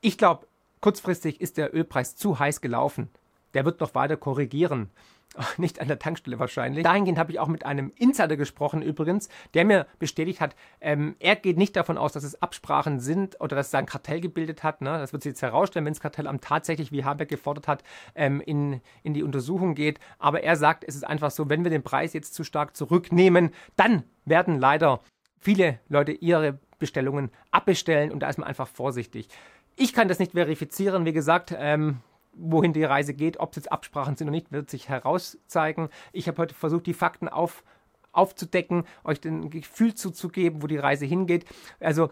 Ich 0.02 0.18
glaube, 0.18 0.46
kurzfristig 0.82 1.42
ist 1.42 1.58
der 1.58 1.74
Ölpreis 1.76 2.16
zu 2.16 2.38
heiß 2.38 2.62
gelaufen. 2.62 3.10
Der 3.54 3.66
wird 3.66 3.80
noch 3.80 3.96
weiter 3.96 4.18
korrigieren. 4.18 4.90
Nicht 5.58 5.80
an 5.80 5.88
der 5.88 6.00
Tankstelle 6.00 6.40
wahrscheinlich. 6.40 6.84
Dahingehend 6.84 7.18
habe 7.18 7.32
ich 7.32 7.40
auch 7.40 7.48
mit 7.48 7.66
einem 7.66 7.92
Insider 7.98 8.38
gesprochen 8.38 8.82
übrigens, 8.82 9.30
der 9.54 9.66
mir 9.66 9.88
bestätigt 10.00 10.42
hat, 10.42 10.56
ähm, 10.82 11.16
er 11.20 11.36
geht 11.36 11.58
nicht 11.58 11.76
davon 11.76 11.98
aus, 11.98 12.14
dass 12.14 12.24
es 12.24 12.42
Absprachen 12.42 13.00
sind 13.00 13.40
oder 13.40 13.56
dass 13.56 13.68
es 13.68 13.76
ein 13.76 13.86
Kartell 13.86 14.20
gebildet 14.20 14.64
hat. 14.64 14.82
Ne? 14.82 14.90
Das 14.90 15.14
wird 15.14 15.24
sich 15.24 15.32
jetzt 15.32 15.42
herausstellen, 15.42 15.86
wenn 15.86 15.94
das 15.94 16.02
Kartellamt 16.02 16.44
tatsächlich, 16.44 16.92
wie 16.92 17.06
Habeck 17.06 17.30
gefordert 17.30 17.68
hat, 17.68 17.84
ähm, 18.16 18.42
in, 18.42 18.82
in 19.04 19.14
die 19.14 19.24
Untersuchung 19.24 19.76
geht. 19.76 20.00
Aber 20.20 20.44
er 20.44 20.56
sagt, 20.56 20.84
es 20.86 20.96
ist 20.96 21.04
einfach 21.04 21.32
so, 21.32 21.50
wenn 21.50 21.64
wir 21.64 21.72
den 21.72 21.84
Preis 21.84 22.14
jetzt 22.14 22.34
zu 22.34 22.44
stark 22.44 22.76
zurücknehmen, 22.76 23.52
dann 23.76 24.04
werden 24.26 24.60
leider 24.60 25.02
viele 25.40 25.80
Leute 25.88 26.12
ihre 26.12 26.60
Bestellungen 26.78 27.32
abbestellen 27.52 28.12
und 28.12 28.20
da 28.20 28.30
ist 28.30 28.38
man 28.38 28.48
einfach 28.48 28.68
vorsichtig. 28.68 29.30
Ich 29.76 29.94
kann 29.94 30.08
das 30.08 30.20
nicht 30.20 30.34
verifizieren, 30.34 31.06
wie 31.06 31.14
gesagt, 31.14 31.56
ähm, 31.58 32.00
wohin 32.34 32.74
die 32.74 32.84
Reise 32.84 33.14
geht, 33.14 33.40
ob 33.40 33.52
es 33.52 33.58
jetzt 33.58 33.72
Absprachen 33.72 34.16
sind 34.16 34.28
oder 34.28 34.36
nicht, 34.36 34.52
wird 34.52 34.70
sich 34.70 34.90
herauszeigen. 34.90 35.90
Ich 36.12 36.28
habe 36.28 36.38
heute 36.38 36.56
versucht, 36.56 36.88
die 36.88 36.94
Fakten 36.94 37.28
auf, 37.28 37.64
aufzudecken, 38.12 38.86
euch 39.04 39.24
ein 39.26 39.50
Gefühl 39.50 39.94
zuzugeben, 39.96 40.62
wo 40.62 40.68
die 40.68 40.78
Reise 40.78 41.06
hingeht. 41.06 41.46
Also 41.80 42.12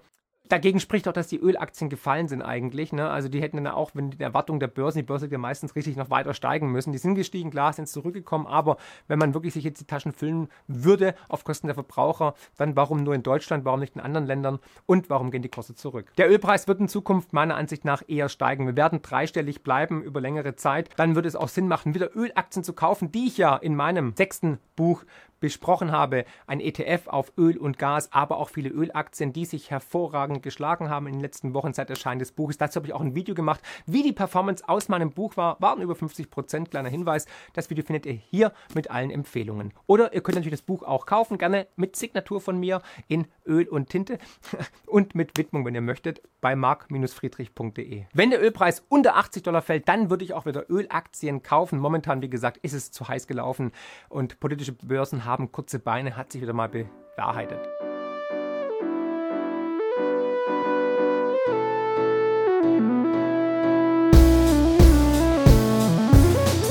Dagegen 0.50 0.80
spricht 0.80 1.08
auch, 1.08 1.14
dass 1.14 1.28
die 1.28 1.38
Ölaktien 1.38 1.90
gefallen 1.90 2.28
sind 2.28 2.42
eigentlich. 2.42 2.92
Ne? 2.92 3.10
Also 3.10 3.30
die 3.30 3.42
hätten 3.42 3.64
dann 3.64 3.68
auch, 3.68 3.92
wenn 3.94 4.10
die 4.12 4.22
Erwartung 4.22 4.60
der 4.60 4.68
Börsen, 4.68 4.98
die 4.98 5.04
Börse 5.04 5.28
ja 5.28 5.38
meistens 5.38 5.76
richtig 5.76 5.96
noch 5.96 6.10
weiter 6.10 6.34
steigen 6.34 6.72
müssen. 6.72 6.92
Die 6.92 6.98
sind 6.98 7.16
gestiegen, 7.16 7.52
klar, 7.52 7.72
sind 7.72 7.88
zurückgekommen, 7.88 8.48
aber 8.48 8.78
wenn 9.08 9.20
man 9.20 9.34
wirklich 9.34 9.54
sich 9.54 9.64
jetzt 9.64 9.80
die 9.80 9.86
Taschen 9.86 10.12
füllen 10.12 10.50
würde 10.68 11.14
auf 11.28 11.44
Kosten 11.44 11.68
der 11.68 11.76
Verbraucher, 11.76 12.34
dann 12.58 12.76
warum 12.76 13.04
nur 13.04 13.14
in 13.14 13.24
Deutschland, 13.24 13.64
warum 13.64 13.80
nicht 13.80 13.96
in 13.96 14.02
anderen 14.02 14.26
Ländern 14.26 14.60
und 14.86 15.10
warum 15.10 15.32
gehen 15.32 15.44
die 15.44 15.50
Kosten 15.50 15.76
zurück? 15.76 16.12
Der 16.18 16.30
Ölpreis 16.30 16.68
wird 16.68 16.80
in 16.80 16.88
Zukunft 16.88 17.32
meiner 17.32 17.56
Ansicht 17.56 17.86
nach 17.86 18.02
eher 18.08 18.28
steigen. 18.28 18.66
Wir 18.66 18.76
werden 18.76 19.02
dreistellig 19.02 19.64
bleiben 19.64 20.02
über 20.02 20.20
längere 20.20 20.56
Zeit. 20.56 20.90
Dann 20.98 21.16
würde 21.16 21.28
es 21.28 21.36
auch 21.36 21.48
Sinn 21.48 21.68
machen, 21.68 21.94
wieder 21.94 22.16
Ölaktien 22.16 22.64
zu 22.64 22.74
kaufen, 22.74 23.12
die 23.12 23.28
ich 23.28 23.38
ja 23.38 23.56
in 23.56 23.76
meinem 23.76 24.14
sechsten 24.16 24.58
Buch 24.76 25.04
besprochen 25.40 25.92
habe, 25.92 26.26
ein 26.48 26.60
ETF 26.60 27.08
auf 27.08 27.32
Öl 27.38 27.58
und 27.58 27.78
Gas, 27.78 28.12
aber 28.12 28.38
auch 28.38 28.50
viele 28.50 28.70
Ölaktien, 28.70 29.34
die 29.34 29.46
sich 29.46 29.72
hervorragend 29.72 30.44
geschlagen 30.44 30.90
haben 30.90 31.08
in 31.08 31.14
den 31.14 31.22
letzten 31.22 31.54
Wochen 31.54 31.74
seit 31.74 31.90
Erscheinen 31.90 32.20
des 32.20 32.32
Buches. 32.32 32.58
Dazu 32.58 32.78
habe 32.78 32.88
ich 32.88 32.94
auch 32.94 33.02
ein 33.02 33.16
Video 33.16 33.36
gemacht, 33.36 33.62
wie 33.86 34.04
die 34.04 34.14
Performance 34.14 34.68
aus 34.68 34.90
meinem 34.90 35.12
Buch 35.12 35.38
war. 35.38 35.60
Waren 35.62 35.82
über 35.82 35.96
50 35.96 36.30
Prozent. 36.30 36.72
Kleiner 36.72 36.90
Hinweis. 36.90 37.26
Das 37.54 37.70
Video 37.70 37.84
findet 37.84 38.06
ihr 38.06 38.14
hier 38.14 38.54
mit 38.74 38.92
allen 38.92 39.12
Empfehlungen. 39.12 39.74
Oder 39.88 40.14
ihr 40.14 40.22
könnt 40.22 40.36
natürlich 40.36 40.60
das 40.60 40.66
Buch 40.66 40.84
auch 40.84 41.06
kaufen, 41.06 41.38
gerne 41.38 41.68
mit 41.76 41.96
Signatur 41.96 42.42
von 42.42 42.60
mir 42.60 42.82
in 43.08 43.28
Öl 43.46 43.68
und 43.68 43.90
Tinte 43.90 44.18
und 44.86 45.16
mit 45.16 45.38
Widmung, 45.38 45.66
wenn 45.66 45.76
ihr 45.76 45.82
möchtet, 45.82 46.22
bei 46.42 46.56
mark-friedrich.de. 46.56 48.06
Wenn 48.14 48.30
der 48.30 48.42
Ölpreis 48.42 48.84
unter 48.90 49.16
80 49.16 49.44
Dollar 49.44 49.62
fällt, 49.62 49.88
dann 49.88 50.10
würde 50.10 50.24
ich 50.24 50.34
auch 50.34 50.46
wieder 50.46 50.70
Ölaktien 50.70 51.44
kaufen. 51.44 51.80
Momentan, 51.80 52.22
wie 52.22 52.30
gesagt, 52.30 52.58
ist 52.58 52.74
es 52.74 52.92
zu 52.92 53.08
heiß 53.08 53.28
gelaufen 53.28 53.72
und 54.10 54.40
politische 54.40 54.74
Börsen 54.74 55.26
haben 55.30 55.52
kurze 55.52 55.80
Beine, 55.80 56.18
hat 56.18 56.32
sich 56.32 56.42
wieder 56.42 56.54
mal 56.54 56.68
bewahrheitet. 56.68 57.60